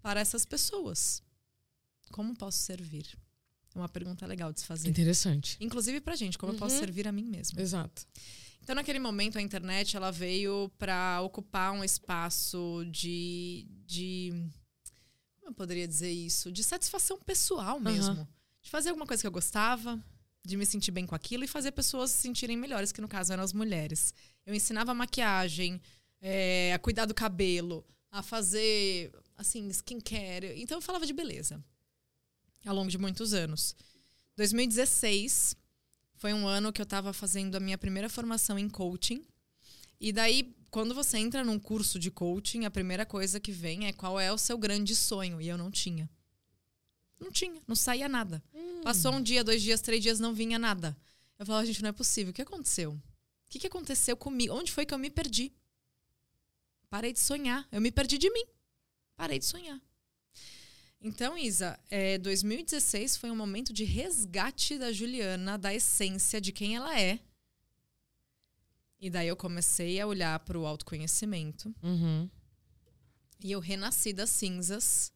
para 0.00 0.18
essas 0.18 0.46
pessoas. 0.46 1.22
Como 2.10 2.34
posso 2.34 2.56
servir? 2.56 3.18
É 3.76 3.78
uma 3.78 3.88
pergunta 3.90 4.24
legal 4.26 4.50
de 4.54 4.60
se 4.60 4.66
fazer. 4.66 4.88
Interessante. 4.88 5.58
Inclusive 5.60 6.00
pra 6.00 6.16
gente, 6.16 6.38
como 6.38 6.54
eu 6.54 6.56
posso 6.58 6.74
Uhum. 6.76 6.80
servir 6.80 7.06
a 7.06 7.12
mim 7.12 7.24
mesma. 7.24 7.60
Exato. 7.60 8.06
Então, 8.62 8.74
naquele 8.74 8.98
momento, 8.98 9.36
a 9.36 9.42
internet 9.42 9.96
ela 9.96 10.10
veio 10.10 10.70
para 10.78 11.20
ocupar 11.20 11.72
um 11.72 11.84
espaço 11.84 12.84
de, 12.90 13.66
de. 13.86 14.30
Como 15.38 15.50
eu 15.50 15.54
poderia 15.54 15.86
dizer 15.86 16.10
isso? 16.10 16.50
De 16.50 16.64
satisfação 16.64 17.18
pessoal 17.20 17.78
mesmo. 17.78 18.26
De 18.62 18.70
fazer 18.70 18.88
alguma 18.88 19.06
coisa 19.06 19.22
que 19.22 19.26
eu 19.26 19.30
gostava, 19.30 20.02
de 20.44 20.56
me 20.56 20.64
sentir 20.64 20.90
bem 20.90 21.06
com 21.06 21.14
aquilo 21.14 21.44
e 21.44 21.46
fazer 21.46 21.70
pessoas 21.72 22.10
se 22.10 22.22
sentirem 22.22 22.56
melhores, 22.56 22.90
que 22.92 23.00
no 23.02 23.06
caso 23.08 23.32
eram 23.32 23.44
as 23.44 23.52
mulheres. 23.52 24.12
Eu 24.46 24.54
ensinava 24.54 24.94
maquiagem, 24.94 25.80
é, 26.20 26.72
a 26.72 26.78
cuidar 26.78 27.04
do 27.04 27.14
cabelo, 27.14 27.84
a 28.10 28.22
fazer, 28.22 29.12
assim, 29.36 29.68
skincare. 29.68 30.54
Então, 30.60 30.78
eu 30.78 30.82
falava 30.82 31.04
de 31.06 31.12
beleza 31.12 31.62
ao 32.66 32.74
longo 32.74 32.90
de 32.90 32.98
muitos 32.98 33.32
anos. 33.32 33.74
2016 34.36 35.56
foi 36.16 36.34
um 36.34 36.46
ano 36.46 36.72
que 36.72 36.80
eu 36.80 36.84
estava 36.84 37.12
fazendo 37.12 37.56
a 37.56 37.60
minha 37.60 37.78
primeira 37.78 38.08
formação 38.08 38.58
em 38.58 38.68
coaching. 38.68 39.24
E 39.98 40.12
daí, 40.12 40.54
quando 40.70 40.94
você 40.94 41.16
entra 41.18 41.44
num 41.44 41.58
curso 41.58 41.98
de 41.98 42.10
coaching, 42.10 42.64
a 42.64 42.70
primeira 42.70 43.06
coisa 43.06 43.40
que 43.40 43.52
vem 43.52 43.86
é 43.86 43.92
qual 43.92 44.20
é 44.20 44.32
o 44.32 44.38
seu 44.38 44.58
grande 44.58 44.94
sonho. 44.94 45.40
E 45.40 45.48
eu 45.48 45.56
não 45.56 45.70
tinha. 45.70 46.10
Não 47.18 47.30
tinha, 47.30 47.62
não 47.66 47.74
saía 47.74 48.08
nada. 48.08 48.42
Passou 48.82 49.14
um 49.14 49.22
dia, 49.22 49.42
dois 49.42 49.62
dias, 49.62 49.80
três 49.80 50.02
dias, 50.02 50.20
não 50.20 50.34
vinha 50.34 50.58
nada. 50.58 50.96
Eu 51.38 51.46
falava, 51.46 51.64
gente, 51.64 51.82
não 51.82 51.88
é 51.88 51.92
possível. 51.92 52.30
O 52.30 52.34
que 52.34 52.42
aconteceu? 52.42 52.92
O 52.92 53.00
que, 53.48 53.58
que 53.58 53.66
aconteceu 53.66 54.16
comigo? 54.16 54.54
Onde 54.54 54.70
foi 54.72 54.84
que 54.84 54.92
eu 54.92 54.98
me 54.98 55.08
perdi? 55.08 55.52
Parei 56.90 57.12
de 57.12 57.20
sonhar. 57.20 57.66
Eu 57.72 57.80
me 57.80 57.90
perdi 57.90 58.18
de 58.18 58.30
mim. 58.30 58.44
Parei 59.16 59.38
de 59.38 59.44
sonhar. 59.44 59.80
Então, 61.00 61.36
Isa, 61.36 61.78
é, 61.90 62.18
2016 62.18 63.16
foi 63.16 63.30
um 63.30 63.36
momento 63.36 63.72
de 63.72 63.84
resgate 63.84 64.78
da 64.78 64.90
Juliana, 64.92 65.56
da 65.56 65.74
essência 65.74 66.40
de 66.40 66.52
quem 66.52 66.76
ela 66.76 66.98
é. 66.98 67.20
E 68.98 69.10
daí 69.10 69.28
eu 69.28 69.36
comecei 69.36 70.00
a 70.00 70.06
olhar 70.06 70.38
para 70.40 70.58
o 70.58 70.66
autoconhecimento. 70.66 71.74
Uhum. 71.82 72.28
E 73.42 73.52
eu 73.52 73.60
renasci 73.60 74.12
das 74.12 74.30
cinzas. 74.30 75.12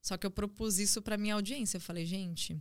Só 0.00 0.16
que 0.16 0.24
eu 0.24 0.30
propus 0.30 0.78
isso 0.78 1.02
para 1.02 1.18
minha 1.18 1.34
audiência. 1.34 1.76
Eu 1.76 1.80
falei, 1.80 2.06
gente, 2.06 2.56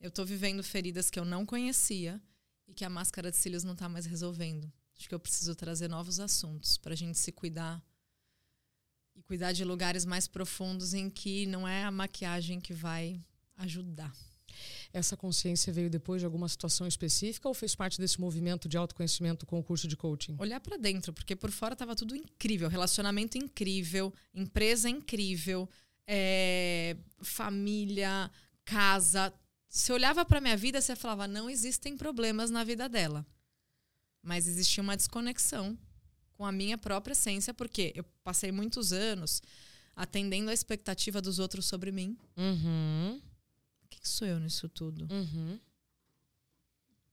eu 0.00 0.10
tô 0.10 0.24
vivendo 0.24 0.62
feridas 0.62 1.10
que 1.10 1.18
eu 1.18 1.24
não 1.24 1.44
conhecia 1.44 2.20
e 2.66 2.72
que 2.72 2.84
a 2.84 2.90
máscara 2.90 3.30
de 3.30 3.36
cílios 3.36 3.64
não 3.64 3.76
tá 3.76 3.88
mais 3.88 4.06
resolvendo. 4.06 4.72
Acho 4.98 5.08
que 5.08 5.14
eu 5.14 5.20
preciso 5.20 5.54
trazer 5.54 5.88
novos 5.88 6.18
assuntos 6.18 6.78
para 6.78 6.94
a 6.94 6.96
gente 6.96 7.18
se 7.18 7.30
cuidar 7.30 7.84
cuidar 9.28 9.52
de 9.52 9.62
lugares 9.62 10.06
mais 10.06 10.26
profundos 10.26 10.94
em 10.94 11.10
que 11.10 11.44
não 11.46 11.68
é 11.68 11.84
a 11.84 11.90
maquiagem 11.90 12.58
que 12.58 12.72
vai 12.72 13.20
ajudar. 13.58 14.10
Essa 14.90 15.18
consciência 15.18 15.70
veio 15.70 15.90
depois 15.90 16.22
de 16.22 16.24
alguma 16.24 16.48
situação 16.48 16.86
específica 16.86 17.46
ou 17.46 17.52
fez 17.52 17.74
parte 17.74 18.00
desse 18.00 18.18
movimento 18.18 18.66
de 18.66 18.78
autoconhecimento 18.78 19.44
com 19.44 19.58
o 19.58 19.62
curso 19.62 19.86
de 19.86 19.96
coaching? 19.96 20.34
Olhar 20.38 20.58
para 20.60 20.78
dentro, 20.78 21.12
porque 21.12 21.36
por 21.36 21.50
fora 21.50 21.74
estava 21.74 21.94
tudo 21.94 22.16
incrível, 22.16 22.70
relacionamento 22.70 23.36
incrível, 23.36 24.12
empresa 24.34 24.88
incrível, 24.88 25.68
é, 26.06 26.96
família, 27.20 28.30
casa. 28.64 29.32
Você 29.68 29.92
olhava 29.92 30.24
para 30.24 30.40
minha 30.40 30.56
vida, 30.56 30.80
você 30.80 30.96
falava 30.96 31.28
não 31.28 31.50
existem 31.50 31.98
problemas 31.98 32.50
na 32.50 32.64
vida 32.64 32.88
dela, 32.88 33.26
mas 34.22 34.48
existia 34.48 34.82
uma 34.82 34.96
desconexão 34.96 35.78
com 36.38 36.46
a 36.46 36.52
minha 36.52 36.78
própria 36.78 37.12
essência, 37.12 37.52
porque 37.52 37.92
eu 37.96 38.04
passei 38.22 38.52
muitos 38.52 38.92
anos 38.92 39.42
atendendo 39.96 40.50
a 40.50 40.54
expectativa 40.54 41.20
dos 41.20 41.40
outros 41.40 41.66
sobre 41.66 41.90
mim. 41.90 42.16
Uhum. 42.36 43.20
Quem 43.90 43.98
sou 44.04 44.24
eu 44.28 44.38
nisso 44.38 44.68
tudo? 44.68 45.08
Uhum. 45.12 45.58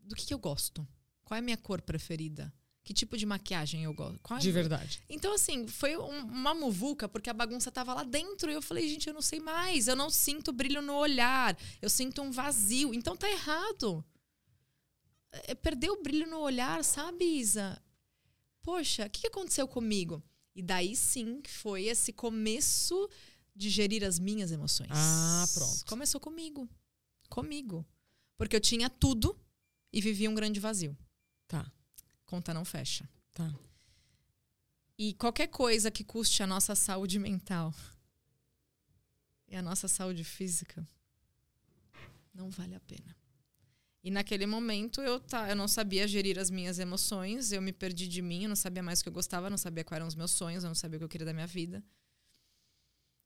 Do 0.02 0.16
que, 0.16 0.28
que 0.28 0.34
eu 0.34 0.38
gosto? 0.38 0.88
Qual 1.24 1.36
é 1.36 1.40
a 1.40 1.42
minha 1.42 1.58
cor 1.58 1.82
preferida? 1.82 2.54
Que 2.84 2.94
tipo 2.94 3.18
de 3.18 3.26
maquiagem 3.26 3.84
eu 3.84 3.92
gosto? 3.96 4.20
Qual 4.22 4.38
é 4.38 4.42
De 4.44 4.52
verdade. 4.52 5.02
Então, 5.10 5.34
assim, 5.34 5.68
foi 5.68 5.98
um- 5.98 6.26
uma 6.28 6.54
muvuca, 6.54 7.10
porque 7.10 7.28
a 7.32 7.34
bagunça 7.34 7.72
tava 7.72 7.96
lá 7.96 8.04
dentro. 8.04 8.52
E 8.52 8.54
eu 8.54 8.62
falei, 8.62 8.88
gente, 8.88 9.08
eu 9.08 9.14
não 9.16 9.24
sei 9.24 9.40
mais. 9.40 9.88
Eu 9.88 9.96
não 9.96 10.12
sinto 10.12 10.54
brilho 10.54 10.84
no 10.84 10.94
olhar. 10.94 11.58
Eu 11.82 11.90
sinto 11.90 12.22
um 12.22 12.30
vazio. 12.30 12.94
Então 12.94 13.18
tá 13.18 13.28
errado. 13.28 14.06
É, 15.32 15.56
perder 15.56 15.90
o 15.90 16.04
brilho 16.04 16.30
no 16.30 16.38
olhar, 16.38 16.84
sabe, 16.84 17.26
Isa? 17.26 17.82
Poxa, 18.66 19.06
o 19.06 19.10
que, 19.12 19.28
aconteceu 19.28 19.68
comigo? 19.68 20.24
E 20.56 20.64
daí 20.64 20.96
sim 20.96 21.44
foi 21.48 21.84
esse 21.84 22.12
começo 22.12 23.08
de 23.56 23.70
gerir 23.70 24.04
as 24.04 24.18
minhas 24.18 24.52
emoções. 24.52 24.90
Ah, 24.92 25.46
pronto. 25.54 25.86
Começou 25.86 26.20
comigo. 26.20 26.68
Comigo. 27.30 27.86
Porque 28.36 28.56
eu 28.56 28.60
tinha 28.60 28.90
tudo 28.90 29.40
e 29.94 30.02
vivia 30.02 30.32
um 30.32 30.34
grande 30.34 30.60
vazio. 30.60 30.98
Tá, 31.48 31.72
Conta 32.26 32.56
não 32.56 32.66
fecha. 32.66 33.08
tá. 33.32 33.54
E 34.98 35.14
qualquer 35.14 35.48
coisa 35.48 35.92
que 35.92 36.04
custe 36.04 36.42
a 36.42 36.48
nossa 36.48 36.74
saúde 36.74 37.20
mental 37.20 37.72
e 39.48 39.56
a 39.56 39.62
nossa 39.62 39.88
saúde 39.88 40.24
física 40.24 40.88
não 42.34 42.50
vale 42.50 42.74
a 42.74 42.80
pena. 42.80 43.16
E 44.06 44.12
naquele 44.12 44.46
momento 44.46 45.02
eu, 45.02 45.20
tá, 45.20 45.50
eu 45.50 45.56
não 45.56 45.68
sabia 45.68 46.08
gerir 46.08 46.38
as 46.38 46.52
minhas 46.52 46.78
emoções, 46.78 47.52
eu 47.52 47.60
me 47.60 47.74
perdi 47.74 48.08
de 48.08 48.22
mim, 48.22 48.44
eu 48.44 48.50
não 48.50 48.56
sabia 48.56 48.84
mais 48.84 49.00
o 49.00 49.04
que 49.04 49.10
eu 49.10 49.14
gostava, 49.14 49.48
eu 49.48 49.50
não 49.50 49.58
sabia 49.58 49.84
quais 49.84 49.98
eram 49.98 50.08
os 50.08 50.14
meus 50.14 50.30
sonhos, 50.30 50.64
eu 50.64 50.68
não 50.68 50.76
sabia 50.76 50.98
o 50.98 51.00
que 51.00 51.06
eu 51.06 51.10
queria 51.10 51.26
da 51.26 51.34
minha 51.34 51.48
vida. 51.48 51.84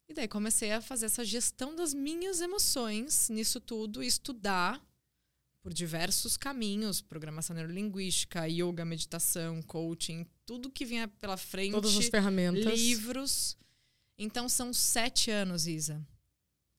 E 0.07 0.13
daí 0.13 0.25
comecei 0.25 0.71
a 0.71 0.79
fazer 0.79 1.07
essa 1.07 1.25
gestão 1.25 1.75
das 1.75 1.93
minhas 1.93 2.39
emoções 2.39 3.27
nisso 3.27 3.59
tudo, 3.59 4.01
estudar 4.01 4.81
por 5.61 5.73
diversos 5.73 6.37
caminhos, 6.37 7.01
programação 7.01 7.53
neurolinguística, 7.57 8.47
yoga, 8.47 8.85
meditação, 8.85 9.61
coaching, 9.61 10.25
tudo 10.45 10.71
que 10.71 10.85
vinha 10.85 11.09
pela 11.09 11.35
frente, 11.35 11.73
Todas 11.73 11.97
as 11.97 12.07
ferramentas. 12.07 12.79
livros. 12.79 13.57
Então 14.17 14.47
são 14.47 14.71
sete 14.71 15.29
anos, 15.29 15.67
Isa, 15.67 16.01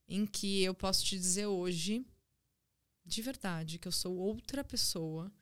em 0.08 0.24
que 0.24 0.62
eu 0.62 0.72
posso 0.74 1.04
te 1.04 1.18
dizer 1.18 1.44
hoje, 1.44 2.02
de 3.10 3.22
verdade, 3.22 3.78
que 3.78 3.88
eu 3.88 3.92
sou 3.92 4.16
outra 4.16 4.62
pessoa 4.62 5.32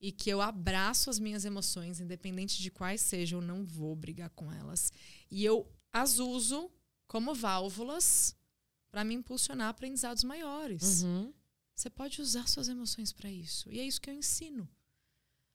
e 0.00 0.10
que 0.10 0.28
eu 0.28 0.42
abraço 0.42 1.08
as 1.08 1.20
minhas 1.20 1.44
emoções, 1.44 2.00
independente 2.00 2.60
de 2.60 2.70
quais 2.70 3.00
sejam, 3.00 3.40
eu 3.40 3.46
não 3.46 3.64
vou 3.64 3.94
brigar 3.94 4.28
com 4.30 4.52
elas. 4.52 4.92
E 5.30 5.44
eu 5.44 5.70
as 5.92 6.18
uso 6.18 6.68
como 7.06 7.32
válvulas 7.32 8.36
para 8.90 9.04
me 9.04 9.14
impulsionar 9.14 9.68
a 9.68 9.70
aprendizados 9.70 10.24
maiores. 10.24 11.02
Uhum. 11.02 11.32
Você 11.76 11.88
pode 11.88 12.20
usar 12.20 12.48
suas 12.48 12.68
emoções 12.68 13.12
para 13.12 13.30
isso. 13.30 13.70
E 13.70 13.78
é 13.78 13.86
isso 13.86 14.00
que 14.00 14.10
eu 14.10 14.14
ensino. 14.14 14.68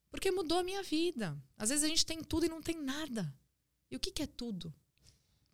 Porque 0.10 0.32
mudou 0.32 0.60
a 0.60 0.64
minha 0.64 0.82
vida. 0.82 1.38
Às 1.58 1.70
vezes 1.70 1.84
a 1.84 1.88
gente 1.88 2.06
tem 2.06 2.24
tudo 2.24 2.46
e 2.46 2.50
não 2.50 2.62
tem 2.62 2.82
nada. 2.82 3.34
E 3.92 3.98
o 3.98 4.00
que, 4.00 4.12
que 4.12 4.24
é 4.24 4.28
tudo? 4.28 4.74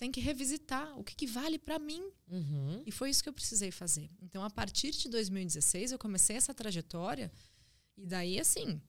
Tem 0.03 0.11
que 0.11 0.19
revisitar 0.19 0.99
o 0.99 1.01
que, 1.01 1.15
que 1.15 1.25
vale 1.25 1.57
para 1.57 1.79
mim. 1.79 2.11
Uhum. 2.27 2.83
E 2.85 2.91
foi 2.91 3.09
isso 3.09 3.23
que 3.23 3.29
eu 3.29 3.33
precisei 3.33 3.71
fazer. 3.71 4.11
Então, 4.21 4.43
a 4.43 4.49
partir 4.49 4.91
de 4.91 5.07
2016, 5.07 5.93
eu 5.93 5.97
comecei 5.97 6.35
essa 6.35 6.53
trajetória. 6.53 7.31
E 7.95 8.05
daí, 8.05 8.37
assim, 8.37 8.81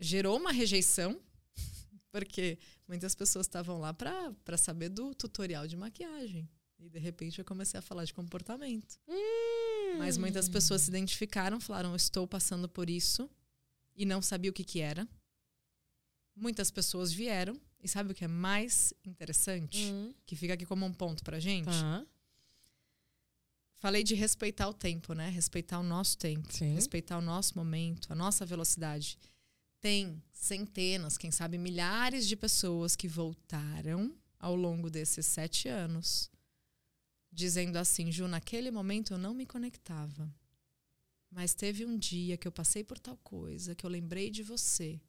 gerou 0.00 0.36
uma 0.36 0.50
rejeição, 0.50 1.16
porque 2.10 2.58
muitas 2.88 3.14
pessoas 3.14 3.46
estavam 3.46 3.78
lá 3.78 3.94
para 3.94 4.56
saber 4.56 4.88
do 4.88 5.14
tutorial 5.14 5.64
de 5.64 5.76
maquiagem. 5.76 6.50
E 6.76 6.88
de 6.88 6.98
repente 6.98 7.38
eu 7.38 7.44
comecei 7.44 7.78
a 7.78 7.82
falar 7.82 8.04
de 8.04 8.12
comportamento. 8.12 8.98
Mas 9.96 10.16
muitas 10.18 10.48
pessoas 10.48 10.82
se 10.82 10.90
identificaram, 10.90 11.60
falaram: 11.60 11.94
estou 11.94 12.26
passando 12.26 12.68
por 12.68 12.90
isso. 12.90 13.30
E 13.94 14.04
não 14.04 14.20
sabia 14.20 14.50
o 14.50 14.54
que, 14.54 14.64
que 14.64 14.80
era. 14.80 15.06
Muitas 16.34 16.68
pessoas 16.68 17.12
vieram. 17.12 17.60
E 17.80 17.88
sabe 17.88 18.12
o 18.12 18.14
que 18.14 18.24
é 18.24 18.28
mais 18.28 18.92
interessante? 19.04 19.84
Hum, 19.86 20.12
Que 20.26 20.34
fica 20.36 20.54
aqui 20.54 20.66
como 20.66 20.84
um 20.84 20.92
ponto 20.92 21.22
pra 21.22 21.38
gente. 21.38 21.66
Tá. 21.66 22.04
Falei 23.76 24.02
de 24.02 24.14
respeitar 24.14 24.68
o 24.68 24.74
tempo, 24.74 25.12
né? 25.14 25.28
Respeitar 25.30 25.78
o 25.78 25.84
nosso 25.84 26.18
tempo. 26.18 26.52
Sim. 26.52 26.74
Respeitar 26.74 27.16
o 27.18 27.20
nosso 27.22 27.56
momento, 27.56 28.12
a 28.12 28.14
nossa 28.16 28.44
velocidade. 28.44 29.16
Tem 29.80 30.20
centenas, 30.32 31.16
quem 31.16 31.30
sabe 31.30 31.56
milhares 31.56 32.26
de 32.26 32.34
pessoas 32.34 32.96
que 32.96 33.06
voltaram 33.06 34.12
ao 34.40 34.56
longo 34.56 34.90
desses 34.90 35.24
sete 35.26 35.68
anos, 35.68 36.28
dizendo 37.30 37.76
assim: 37.76 38.10
Ju, 38.10 38.26
naquele 38.26 38.72
momento 38.72 39.12
eu 39.14 39.18
não 39.18 39.32
me 39.32 39.46
conectava. 39.46 40.28
Mas 41.30 41.54
teve 41.54 41.84
um 41.86 41.96
dia 41.96 42.36
que 42.36 42.48
eu 42.48 42.52
passei 42.52 42.82
por 42.82 42.98
tal 42.98 43.16
coisa, 43.18 43.74
que 43.76 43.86
eu 43.86 43.90
lembrei 43.90 44.30
de 44.30 44.42
você. 44.42 45.00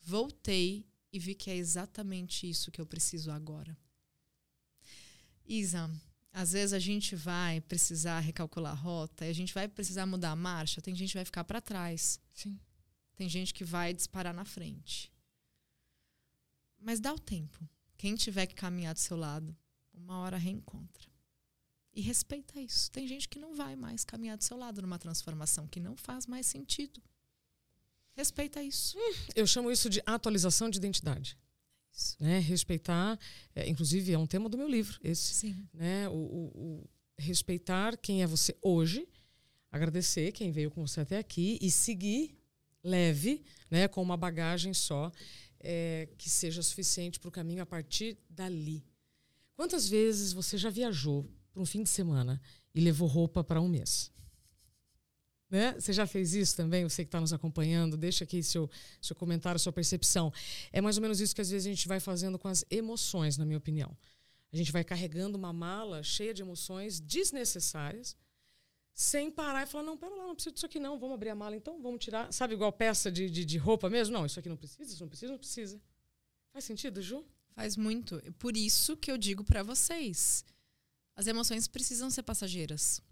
Voltei 0.00 0.86
e 1.16 1.18
vi 1.18 1.34
que 1.34 1.50
é 1.50 1.56
exatamente 1.56 2.48
isso 2.48 2.70
que 2.70 2.78
eu 2.78 2.84
preciso 2.84 3.30
agora. 3.30 3.74
Isa, 5.46 5.90
às 6.30 6.52
vezes 6.52 6.74
a 6.74 6.78
gente 6.78 7.16
vai 7.16 7.58
precisar 7.62 8.20
recalcular 8.20 8.72
a 8.72 8.74
rota, 8.74 9.24
a 9.24 9.32
gente 9.32 9.54
vai 9.54 9.66
precisar 9.66 10.04
mudar 10.04 10.32
a 10.32 10.36
marcha, 10.36 10.82
tem 10.82 10.94
gente 10.94 11.12
que 11.12 11.18
vai 11.18 11.24
ficar 11.24 11.44
para 11.44 11.62
trás. 11.62 12.20
Sim. 12.34 12.60
Tem 13.14 13.30
gente 13.30 13.54
que 13.54 13.64
vai 13.64 13.94
disparar 13.94 14.34
na 14.34 14.44
frente. 14.44 15.10
Mas 16.78 17.00
dá 17.00 17.14
o 17.14 17.18
tempo. 17.18 17.66
Quem 17.96 18.14
tiver 18.14 18.46
que 18.46 18.54
caminhar 18.54 18.92
do 18.92 19.00
seu 19.00 19.16
lado, 19.16 19.56
uma 19.94 20.18
hora 20.18 20.36
reencontra. 20.36 21.08
E 21.94 22.02
respeita 22.02 22.60
isso. 22.60 22.90
Tem 22.90 23.08
gente 23.08 23.26
que 23.26 23.38
não 23.38 23.54
vai 23.54 23.74
mais 23.74 24.04
caminhar 24.04 24.36
do 24.36 24.44
seu 24.44 24.58
lado 24.58 24.82
numa 24.82 24.98
transformação 24.98 25.66
que 25.66 25.80
não 25.80 25.96
faz 25.96 26.26
mais 26.26 26.46
sentido. 26.46 27.02
Respeita 28.16 28.62
isso. 28.62 28.96
Eu 29.34 29.46
chamo 29.46 29.70
isso 29.70 29.90
de 29.90 30.00
atualização 30.06 30.70
de 30.70 30.78
identidade. 30.78 31.36
Isso. 31.92 32.16
Né? 32.18 32.38
Respeitar, 32.38 33.18
é, 33.54 33.68
inclusive 33.68 34.12
é 34.12 34.18
um 34.18 34.26
tema 34.26 34.48
do 34.48 34.56
meu 34.56 34.68
livro, 34.68 34.98
esse. 35.02 35.34
Sim. 35.34 35.66
Né? 35.72 36.08
O, 36.08 36.12
o- 36.14 36.52
o 36.82 36.90
respeitar 37.18 37.96
quem 37.96 38.22
é 38.22 38.26
você 38.26 38.54
hoje, 38.62 39.06
agradecer 39.70 40.32
quem 40.32 40.50
veio 40.50 40.70
com 40.70 40.86
você 40.86 41.00
até 41.00 41.18
aqui 41.18 41.58
e 41.60 41.70
seguir 41.70 42.36
leve, 42.82 43.42
né? 43.70 43.88
com 43.88 44.02
uma 44.02 44.16
bagagem 44.16 44.72
só, 44.74 45.10
é, 45.60 46.08
que 46.18 46.28
seja 46.30 46.62
suficiente 46.62 47.18
para 47.18 47.28
o 47.28 47.32
caminho 47.32 47.62
a 47.62 47.66
partir 47.66 48.16
dali. 48.30 48.84
Quantas 49.54 49.88
vezes 49.88 50.32
você 50.32 50.56
já 50.58 50.68
viajou 50.70 51.26
para 51.52 51.62
um 51.62 51.66
fim 51.66 51.82
de 51.82 51.88
semana 51.88 52.40
e 52.74 52.80
levou 52.80 53.08
roupa 53.08 53.42
para 53.42 53.60
um 53.60 53.68
mês? 53.68 54.10
Né? 55.48 55.74
Você 55.78 55.92
já 55.92 56.06
fez 56.06 56.34
isso 56.34 56.56
também? 56.56 56.82
Você 56.84 57.04
que 57.04 57.08
está 57.08 57.20
nos 57.20 57.32
acompanhando, 57.32 57.96
deixa 57.96 58.24
aqui 58.24 58.42
seu, 58.42 58.68
seu 59.00 59.14
comentário, 59.14 59.60
sua 59.60 59.72
percepção. 59.72 60.32
É 60.72 60.80
mais 60.80 60.96
ou 60.96 61.02
menos 61.02 61.20
isso 61.20 61.34
que 61.34 61.40
às 61.40 61.50
vezes 61.50 61.66
a 61.66 61.70
gente 61.70 61.86
vai 61.86 62.00
fazendo 62.00 62.38
com 62.38 62.48
as 62.48 62.64
emoções, 62.70 63.36
na 63.36 63.44
minha 63.44 63.58
opinião. 63.58 63.96
A 64.52 64.56
gente 64.56 64.72
vai 64.72 64.82
carregando 64.82 65.36
uma 65.36 65.52
mala 65.52 66.02
cheia 66.02 66.32
de 66.34 66.42
emoções 66.42 66.98
desnecessárias, 66.98 68.16
sem 68.94 69.30
parar 69.30 69.64
e 69.64 69.66
falar: 69.66 69.84
não, 69.84 69.96
pera 69.96 70.14
lá, 70.14 70.26
não 70.26 70.34
preciso 70.34 70.54
disso 70.54 70.66
aqui 70.66 70.80
não, 70.80 70.98
vamos 70.98 71.14
abrir 71.14 71.30
a 71.30 71.34
mala 71.34 71.54
então, 71.54 71.80
vamos 71.80 72.02
tirar. 72.02 72.32
Sabe, 72.32 72.54
igual 72.54 72.72
peça 72.72 73.12
de, 73.12 73.28
de, 73.28 73.44
de 73.44 73.58
roupa 73.58 73.90
mesmo? 73.90 74.14
Não, 74.14 74.24
isso 74.24 74.40
aqui 74.40 74.48
não 74.48 74.56
precisa, 74.56 74.90
isso 74.90 75.02
não 75.02 75.08
precisa, 75.08 75.32
não 75.32 75.38
precisa. 75.38 75.80
Faz 76.52 76.64
sentido, 76.64 77.02
Ju? 77.02 77.24
Faz 77.54 77.76
muito. 77.76 78.20
Por 78.38 78.56
isso 78.56 78.96
que 78.96 79.10
eu 79.10 79.18
digo 79.18 79.44
para 79.44 79.62
vocês: 79.62 80.44
As 81.14 81.26
emoções 81.26 81.68
precisam 81.68 82.10
ser 82.10 82.22
passageiras. 82.22 83.02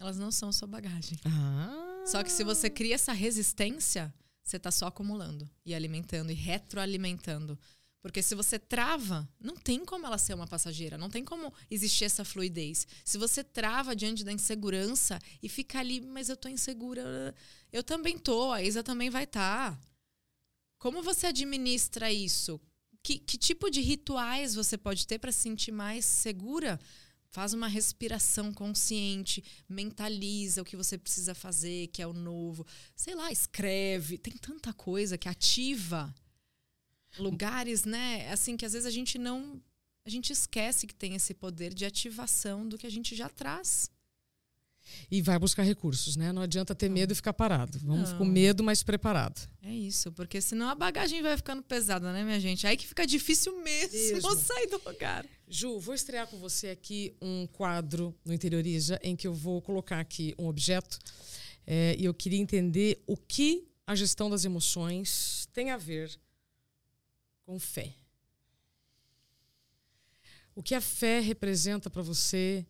Elas 0.00 0.18
não 0.18 0.32
são 0.32 0.50
sua 0.50 0.66
bagagem. 0.66 1.18
Ah. 1.26 2.04
Só 2.06 2.24
que 2.24 2.32
se 2.32 2.42
você 2.42 2.70
cria 2.70 2.94
essa 2.94 3.12
resistência, 3.12 4.12
você 4.42 4.56
está 4.56 4.70
só 4.70 4.86
acumulando 4.86 5.48
e 5.64 5.74
alimentando 5.74 6.32
e 6.32 6.34
retroalimentando. 6.34 7.58
Porque 8.02 8.22
se 8.22 8.34
você 8.34 8.58
trava, 8.58 9.28
não 9.38 9.54
tem 9.54 9.84
como 9.84 10.06
ela 10.06 10.16
ser 10.16 10.32
uma 10.32 10.46
passageira, 10.46 10.96
não 10.96 11.10
tem 11.10 11.22
como 11.22 11.52
existir 11.70 12.06
essa 12.06 12.24
fluidez. 12.24 12.86
Se 13.04 13.18
você 13.18 13.44
trava 13.44 13.94
diante 13.94 14.24
da 14.24 14.32
insegurança 14.32 15.18
e 15.42 15.50
fica 15.50 15.78
ali, 15.78 16.00
mas 16.00 16.30
eu 16.30 16.36
tô 16.36 16.48
insegura, 16.48 17.34
eu 17.70 17.84
também 17.84 18.16
tô, 18.16 18.52
a 18.52 18.62
Isa 18.62 18.82
também 18.82 19.10
vai 19.10 19.24
estar. 19.24 19.72
Tá. 19.72 19.80
Como 20.78 21.02
você 21.02 21.26
administra 21.26 22.10
isso? 22.10 22.58
Que, 23.02 23.18
que 23.18 23.36
tipo 23.36 23.70
de 23.70 23.82
rituais 23.82 24.54
você 24.54 24.78
pode 24.78 25.06
ter 25.06 25.18
para 25.18 25.30
se 25.30 25.40
sentir 25.40 25.72
mais 25.72 26.06
segura? 26.06 26.80
Faz 27.30 27.52
uma 27.52 27.68
respiração 27.68 28.52
consciente, 28.52 29.44
mentaliza 29.68 30.62
o 30.62 30.64
que 30.64 30.76
você 30.76 30.98
precisa 30.98 31.34
fazer, 31.34 31.86
que 31.88 32.02
é 32.02 32.06
o 32.06 32.12
novo. 32.12 32.66
Sei 32.96 33.14
lá, 33.14 33.30
escreve. 33.30 34.18
Tem 34.18 34.36
tanta 34.36 34.72
coisa 34.72 35.16
que 35.16 35.28
ativa 35.28 36.12
lugares, 37.18 37.84
né? 37.84 38.28
Assim 38.30 38.56
que 38.56 38.66
às 38.66 38.72
vezes 38.72 38.86
a 38.86 38.90
gente 38.90 39.18
não 39.18 39.62
a 40.04 40.10
gente 40.10 40.32
esquece 40.32 40.86
que 40.86 40.94
tem 40.94 41.14
esse 41.14 41.34
poder 41.34 41.74
de 41.74 41.84
ativação 41.84 42.66
do 42.66 42.78
que 42.78 42.86
a 42.86 42.90
gente 42.90 43.14
já 43.14 43.28
traz. 43.28 43.90
E 45.10 45.22
vai 45.22 45.38
buscar 45.38 45.62
recursos, 45.62 46.16
né? 46.16 46.32
Não 46.32 46.42
adianta 46.42 46.74
ter 46.74 46.88
medo 46.88 47.12
e 47.12 47.14
ficar 47.14 47.32
parado. 47.32 47.78
Vamos 47.82 48.10
não. 48.10 48.18
com 48.18 48.24
medo, 48.24 48.62
mas 48.64 48.82
preparado. 48.82 49.48
É 49.62 49.72
isso, 49.72 50.10
porque 50.12 50.40
senão 50.40 50.68
a 50.68 50.74
bagagem 50.74 51.22
vai 51.22 51.36
ficando 51.36 51.62
pesada, 51.62 52.12
né, 52.12 52.24
minha 52.24 52.40
gente? 52.40 52.66
Aí 52.66 52.76
que 52.76 52.86
fica 52.86 53.06
difícil 53.06 53.62
mesmo, 53.62 53.92
mesmo. 53.92 54.36
sair 54.40 54.66
do 54.66 54.80
lugar. 54.84 55.26
Ju, 55.48 55.78
vou 55.78 55.94
estrear 55.94 56.26
com 56.26 56.38
você 56.38 56.68
aqui 56.68 57.14
um 57.20 57.46
quadro 57.46 58.14
no 58.24 58.32
Interioriza 58.32 58.98
em 59.02 59.14
que 59.14 59.26
eu 59.26 59.34
vou 59.34 59.60
colocar 59.60 60.00
aqui 60.00 60.34
um 60.38 60.46
objeto 60.46 60.98
é, 61.66 61.94
e 61.98 62.04
eu 62.04 62.14
queria 62.14 62.38
entender 62.38 63.02
o 63.06 63.16
que 63.16 63.68
a 63.86 63.94
gestão 63.94 64.30
das 64.30 64.44
emoções 64.44 65.48
tem 65.52 65.70
a 65.70 65.76
ver 65.76 66.10
com 67.44 67.58
fé. 67.58 67.94
O 70.54 70.62
que 70.62 70.74
a 70.74 70.80
fé 70.80 71.20
representa 71.20 71.90
para 71.90 72.02
você 72.02 72.66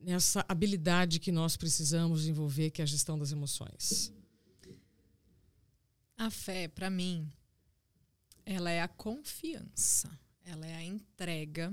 nessa 0.00 0.44
habilidade 0.48 1.20
que 1.20 1.30
nós 1.30 1.56
precisamos 1.56 2.20
desenvolver, 2.20 2.70
que 2.70 2.80
é 2.80 2.84
a 2.84 2.86
gestão 2.86 3.18
das 3.18 3.32
emoções? 3.32 4.12
A 6.16 6.30
fé, 6.30 6.68
para 6.68 6.90
mim, 6.90 7.30
ela 8.44 8.70
é 8.70 8.82
a 8.82 8.88
confiança, 8.88 10.10
ela 10.44 10.66
é 10.66 10.74
a 10.74 10.82
entrega. 10.82 11.72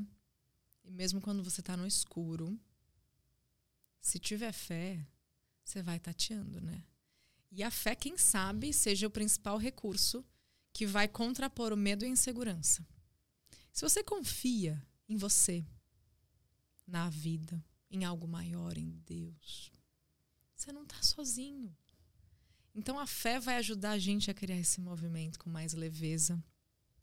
E 0.83 0.91
mesmo 0.91 1.21
quando 1.21 1.43
você 1.43 1.61
está 1.61 1.75
no 1.75 1.87
escuro, 1.87 2.59
se 3.99 4.19
tiver 4.19 4.51
fé, 4.51 5.05
você 5.63 5.81
vai 5.81 5.99
tateando, 5.99 6.61
né? 6.61 6.83
E 7.51 7.63
a 7.63 7.71
fé, 7.71 7.95
quem 7.95 8.17
sabe, 8.17 8.73
seja 8.73 9.07
o 9.07 9.11
principal 9.11 9.57
recurso 9.57 10.23
que 10.71 10.85
vai 10.85 11.07
contrapor 11.07 11.73
o 11.73 11.77
medo 11.77 12.05
e 12.05 12.07
a 12.07 12.11
insegurança. 12.11 12.85
Se 13.73 13.81
você 13.81 14.03
confia 14.03 14.81
em 15.09 15.17
você, 15.17 15.65
na 16.85 17.09
vida, 17.09 17.63
em 17.89 18.03
algo 18.03 18.27
maior, 18.27 18.77
em 18.77 18.89
Deus, 19.05 19.71
você 20.55 20.71
não 20.71 20.83
está 20.83 21.01
sozinho. 21.01 21.75
Então 22.73 22.99
a 22.99 23.07
fé 23.07 23.39
vai 23.39 23.57
ajudar 23.57 23.91
a 23.91 23.99
gente 23.99 24.29
a 24.29 24.33
criar 24.33 24.57
esse 24.57 24.79
movimento 24.79 25.39
com 25.39 25.49
mais 25.49 25.73
leveza, 25.73 26.41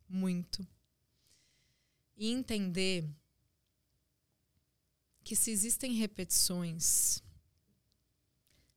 muito. 0.09 0.67
E 2.17 2.31
entender 2.31 3.09
que 5.25 5.35
se 5.35 5.51
existem 5.51 5.95
repetições, 5.95 7.23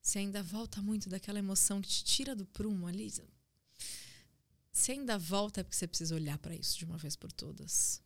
se 0.02 0.18
ainda 0.18 0.42
volta 0.42 0.82
muito 0.82 1.10
daquela 1.10 1.38
emoção 1.38 1.82
que 1.82 1.90
te 1.90 2.04
tira 2.04 2.36
do 2.36 2.46
prumo 2.46 2.88
ali, 2.88 3.12
se 4.72 4.92
ainda 4.92 5.20
volta 5.20 5.60
é 5.60 5.64
porque 5.64 5.76
você 5.76 5.88
precisa 5.88 6.16
olhar 6.16 6.38
para 6.38 6.56
isso 6.56 6.78
de 6.78 6.86
uma 6.86 6.98
vez 6.98 7.16
por 7.16 7.32
todas. 7.32 8.02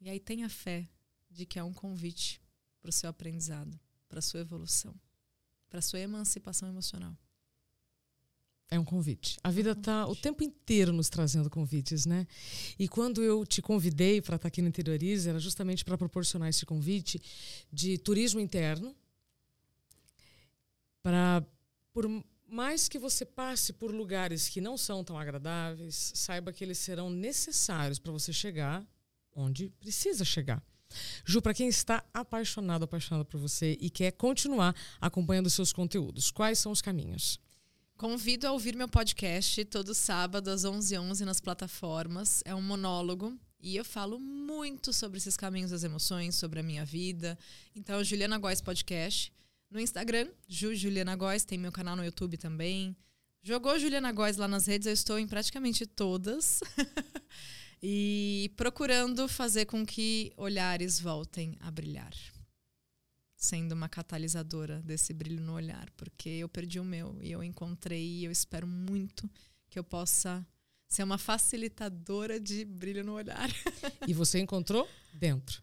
E 0.00 0.10
aí 0.10 0.20
tenha 0.20 0.48
fé 0.48 0.86
de 1.30 1.46
que 1.46 1.58
é 1.58 1.64
um 1.64 1.72
convite 1.72 2.43
para 2.84 2.90
o 2.90 2.92
seu 2.92 3.08
aprendizado, 3.08 3.80
para 4.10 4.18
a 4.18 4.22
sua 4.22 4.40
evolução, 4.40 4.94
para 5.70 5.78
a 5.78 5.82
sua 5.82 6.00
emancipação 6.00 6.68
emocional. 6.68 7.16
É 8.70 8.78
um 8.78 8.84
convite. 8.84 9.38
A 9.42 9.50
vida 9.50 9.70
está 9.70 10.06
o 10.06 10.14
tempo 10.14 10.44
inteiro 10.44 10.92
nos 10.92 11.08
trazendo 11.08 11.48
convites, 11.48 12.04
né? 12.04 12.26
E 12.78 12.86
quando 12.86 13.22
eu 13.22 13.46
te 13.46 13.62
convidei 13.62 14.20
para 14.20 14.36
estar 14.36 14.42
tá 14.42 14.48
aqui 14.48 14.60
no 14.60 14.68
Interiorize, 14.68 15.26
era 15.26 15.38
justamente 15.38 15.82
para 15.82 15.96
proporcionar 15.96 16.50
esse 16.50 16.66
convite 16.66 17.18
de 17.72 17.96
turismo 17.96 18.38
interno, 18.38 18.94
para 21.02 21.42
por 21.90 22.06
mais 22.46 22.86
que 22.86 22.98
você 22.98 23.24
passe 23.24 23.72
por 23.72 23.94
lugares 23.94 24.46
que 24.50 24.60
não 24.60 24.76
são 24.76 25.02
tão 25.02 25.18
agradáveis, 25.18 26.12
saiba 26.14 26.52
que 26.52 26.62
eles 26.62 26.76
serão 26.76 27.08
necessários 27.08 27.98
para 27.98 28.12
você 28.12 28.30
chegar 28.30 28.86
onde 29.34 29.70
precisa 29.70 30.22
chegar. 30.22 30.62
Ju, 31.24 31.40
para 31.40 31.54
quem 31.54 31.68
está 31.68 32.04
apaixonado, 32.12 32.84
apaixonada 32.84 33.24
por 33.24 33.38
você 33.38 33.76
e 33.80 33.90
quer 33.90 34.12
continuar 34.12 34.74
acompanhando 35.00 35.50
seus 35.50 35.72
conteúdos, 35.72 36.30
quais 36.30 36.58
são 36.58 36.72
os 36.72 36.82
caminhos? 36.82 37.38
Convido 37.96 38.46
a 38.46 38.52
ouvir 38.52 38.74
meu 38.74 38.88
podcast 38.88 39.64
todo 39.66 39.94
sábado 39.94 40.48
às 40.48 40.64
11h11 40.64 41.00
11 41.00 41.24
nas 41.24 41.40
plataformas. 41.40 42.42
É 42.44 42.54
um 42.54 42.60
monólogo 42.60 43.38
e 43.60 43.76
eu 43.76 43.84
falo 43.84 44.18
muito 44.18 44.92
sobre 44.92 45.16
esses 45.16 45.36
caminhos 45.36 45.70
das 45.70 45.84
emoções, 45.84 46.34
sobre 46.34 46.60
a 46.60 46.62
minha 46.62 46.84
vida. 46.84 47.38
Então, 47.74 48.02
Juliana 48.02 48.36
Góes 48.36 48.60
Podcast 48.60 49.32
no 49.70 49.80
Instagram, 49.80 50.28
Ju 50.46 50.74
Juliana 50.74 51.16
Góes, 51.16 51.44
tem 51.44 51.56
meu 51.56 51.72
canal 51.72 51.96
no 51.96 52.04
YouTube 52.04 52.36
também. 52.36 52.96
Jogou 53.42 53.78
Juliana 53.78 54.12
Góes 54.12 54.36
lá 54.36 54.48
nas 54.48 54.66
redes, 54.66 54.86
eu 54.86 54.92
estou 54.92 55.18
em 55.18 55.26
praticamente 55.26 55.86
todas. 55.86 56.60
e 57.86 58.50
procurando 58.56 59.28
fazer 59.28 59.66
com 59.66 59.84
que 59.84 60.32
olhares 60.38 60.98
voltem 60.98 61.54
a 61.60 61.70
brilhar. 61.70 62.14
Sendo 63.36 63.72
uma 63.72 63.90
catalisadora 63.90 64.80
desse 64.80 65.12
brilho 65.12 65.42
no 65.42 65.52
olhar, 65.52 65.90
porque 65.90 66.30
eu 66.30 66.48
perdi 66.48 66.80
o 66.80 66.84
meu 66.84 67.18
e 67.20 67.30
eu 67.30 67.44
encontrei 67.44 68.02
e 68.02 68.24
eu 68.24 68.32
espero 68.32 68.66
muito 68.66 69.30
que 69.68 69.78
eu 69.78 69.84
possa 69.84 70.46
ser 70.88 71.02
uma 71.02 71.18
facilitadora 71.18 72.40
de 72.40 72.64
brilho 72.64 73.04
no 73.04 73.12
olhar. 73.12 73.50
e 74.08 74.14
você 74.14 74.38
encontrou 74.38 74.88
dentro? 75.12 75.62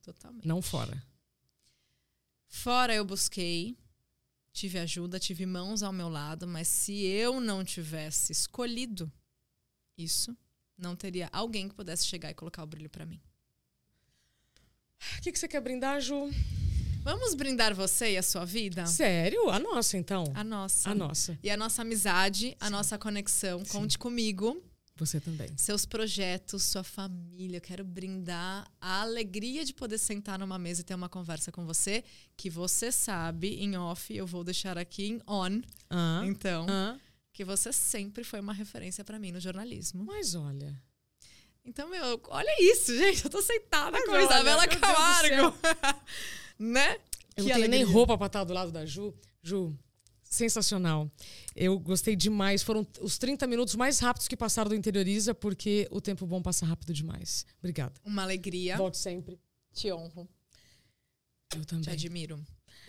Totalmente. 0.00 0.48
Não 0.48 0.62
fora. 0.62 1.04
Fora 2.46 2.94
eu 2.94 3.04
busquei, 3.04 3.76
tive 4.54 4.78
ajuda, 4.78 5.20
tive 5.20 5.44
mãos 5.44 5.82
ao 5.82 5.92
meu 5.92 6.08
lado, 6.08 6.46
mas 6.46 6.66
se 6.66 7.04
eu 7.04 7.42
não 7.42 7.62
tivesse 7.62 8.32
escolhido 8.32 9.12
isso, 9.98 10.34
não 10.78 10.94
teria 10.94 11.28
alguém 11.32 11.68
que 11.68 11.74
pudesse 11.74 12.06
chegar 12.06 12.30
e 12.30 12.34
colocar 12.34 12.62
o 12.62 12.66
brilho 12.66 12.88
para 12.88 13.04
mim. 13.04 13.20
O 15.18 15.22
que, 15.22 15.32
que 15.32 15.38
você 15.38 15.48
quer 15.48 15.60
brindar, 15.60 16.00
Ju? 16.00 16.30
Vamos 17.02 17.34
brindar 17.34 17.74
você 17.74 18.12
e 18.12 18.16
a 18.18 18.22
sua 18.22 18.44
vida? 18.44 18.86
Sério? 18.86 19.48
A 19.50 19.58
nossa, 19.58 19.96
então? 19.96 20.24
A 20.34 20.44
nossa. 20.44 20.90
A 20.90 20.94
nossa. 20.94 21.38
E 21.42 21.50
a 21.50 21.56
nossa 21.56 21.82
amizade, 21.82 22.56
a 22.60 22.66
Sim. 22.66 22.72
nossa 22.72 22.98
conexão. 22.98 23.64
Sim. 23.64 23.72
Conte 23.72 23.98
comigo. 23.98 24.62
Você 24.96 25.20
também. 25.20 25.48
Seus 25.56 25.86
projetos, 25.86 26.64
sua 26.64 26.82
família. 26.82 27.58
Eu 27.58 27.60
quero 27.60 27.84
brindar 27.84 28.66
a 28.80 29.02
alegria 29.02 29.64
de 29.64 29.72
poder 29.72 29.96
sentar 29.96 30.38
numa 30.40 30.58
mesa 30.58 30.80
e 30.80 30.84
ter 30.84 30.94
uma 30.94 31.08
conversa 31.08 31.52
com 31.52 31.64
você, 31.64 32.02
que 32.36 32.50
você 32.50 32.90
sabe, 32.90 33.54
em 33.62 33.76
off, 33.76 34.14
eu 34.14 34.26
vou 34.26 34.42
deixar 34.42 34.76
aqui 34.76 35.06
em 35.06 35.20
on. 35.26 35.62
Ah, 35.88 36.22
então, 36.26 36.66
ah. 36.68 36.98
Que 37.38 37.44
você 37.44 37.72
sempre 37.72 38.24
foi 38.24 38.40
uma 38.40 38.52
referência 38.52 39.04
para 39.04 39.16
mim 39.16 39.30
no 39.30 39.38
jornalismo. 39.38 40.04
Mas 40.04 40.34
olha. 40.34 40.76
Então, 41.64 41.88
meu, 41.88 42.20
olha 42.30 42.56
isso, 42.58 42.92
gente. 42.98 43.24
Eu 43.24 43.30
tô 43.30 43.40
sentada 43.40 43.96
com 44.04 44.10
a 44.10 44.22
Isabela 44.24 44.66
Camargo. 44.66 45.56
né? 46.58 46.98
Eu 47.36 47.44
que 47.44 47.50
não 47.50 47.56
tenho 47.58 47.68
nem 47.68 47.84
roupa 47.84 48.18
pra 48.18 48.26
estar 48.26 48.42
do 48.42 48.52
lado 48.52 48.72
da 48.72 48.84
Ju. 48.84 49.14
Ju, 49.40 49.78
Sensacional. 50.24 51.08
Eu 51.54 51.78
gostei 51.78 52.16
demais. 52.16 52.64
Foram 52.64 52.84
os 53.00 53.18
30 53.18 53.46
minutos 53.46 53.76
mais 53.76 54.00
rápidos 54.00 54.26
que 54.26 54.36
passaram 54.36 54.70
do 54.70 54.74
Interioriza, 54.74 55.32
porque 55.32 55.86
o 55.92 56.00
tempo 56.00 56.26
bom 56.26 56.42
passa 56.42 56.66
rápido 56.66 56.92
demais. 56.92 57.46
Obrigada. 57.60 57.94
Uma 58.04 58.24
alegria. 58.24 58.76
Volte 58.76 58.98
sempre. 58.98 59.38
Te 59.72 59.92
honro. 59.92 60.28
Eu 61.54 61.64
também. 61.64 61.84
Te 61.84 61.90
admiro. 61.90 62.44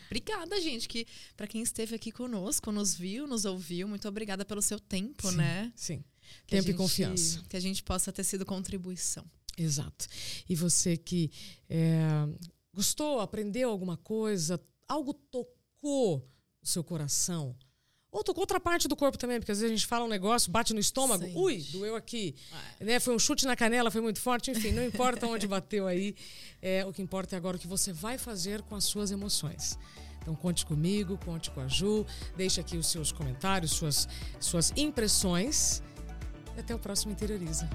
Obrigada, 0.09 0.59
gente, 0.59 0.87
que 0.87 1.05
para 1.37 1.45
quem 1.45 1.61
esteve 1.61 1.95
aqui 1.95 2.11
conosco, 2.11 2.71
nos 2.71 2.95
viu, 2.95 3.27
nos 3.27 3.45
ouviu, 3.45 3.87
muito 3.87 4.07
obrigada 4.07 4.43
pelo 4.43 4.61
seu 4.61 4.79
tempo, 4.79 5.29
sim, 5.29 5.37
né? 5.37 5.71
Sim. 5.75 6.03
Que 6.47 6.55
tempo 6.55 6.63
gente, 6.63 6.75
e 6.75 6.77
confiança. 6.77 7.43
Que 7.47 7.55
a 7.55 7.59
gente 7.59 7.83
possa 7.83 8.11
ter 8.11 8.23
sido 8.23 8.45
contribuição. 8.45 9.23
Exato. 9.55 10.07
E 10.47 10.55
você 10.55 10.97
que 10.97 11.31
é, 11.69 12.07
gostou, 12.73 13.19
aprendeu 13.19 13.69
alguma 13.69 13.97
coisa, 13.97 14.59
algo 14.87 15.13
tocou 15.13 16.27
o 16.61 16.67
seu 16.67 16.83
coração, 16.83 17.55
Ou 18.11 18.23
com 18.23 18.39
outra 18.39 18.59
parte 18.59 18.87
do 18.87 18.95
corpo 18.95 19.17
também, 19.17 19.39
porque 19.39 19.51
às 19.51 19.59
vezes 19.59 19.71
a 19.71 19.75
gente 19.75 19.85
fala 19.85 20.05
um 20.05 20.07
negócio, 20.07 20.51
bate 20.51 20.73
no 20.73 20.79
estômago, 20.79 21.25
Sim. 21.25 21.33
ui, 21.35 21.63
doeu 21.71 21.95
aqui. 21.95 22.35
É. 22.79 22.83
Né? 22.83 22.99
Foi 22.99 23.15
um 23.15 23.19
chute 23.19 23.45
na 23.45 23.55
canela, 23.55 23.91
foi 23.91 24.01
muito 24.01 24.19
forte, 24.19 24.49
enfim, 24.49 24.71
não 24.71 24.83
importa 24.83 25.27
onde 25.27 25.47
bateu 25.47 25.85
aí. 25.85 26.15
É, 26.59 26.83
o 26.85 26.91
que 26.91 27.01
importa 27.01 27.35
é 27.35 27.37
agora 27.37 27.57
o 27.57 27.59
que 27.59 27.67
você 27.67 27.93
vai 27.93 28.17
fazer 28.17 28.63
com 28.63 28.75
as 28.75 28.83
suas 28.83 29.11
emoções. 29.11 29.77
Então 30.21 30.35
conte 30.35 30.65
comigo, 30.65 31.19
conte 31.23 31.51
com 31.51 31.61
a 31.61 31.67
Ju, 31.67 32.05
deixe 32.35 32.59
aqui 32.59 32.77
os 32.77 32.87
seus 32.87 33.11
comentários, 33.11 33.71
suas, 33.71 34.07
suas 34.39 34.73
impressões. 34.75 35.83
E 36.57 36.59
até 36.59 36.73
o 36.73 36.79
próximo 36.79 37.11
Interioriza. 37.11 37.69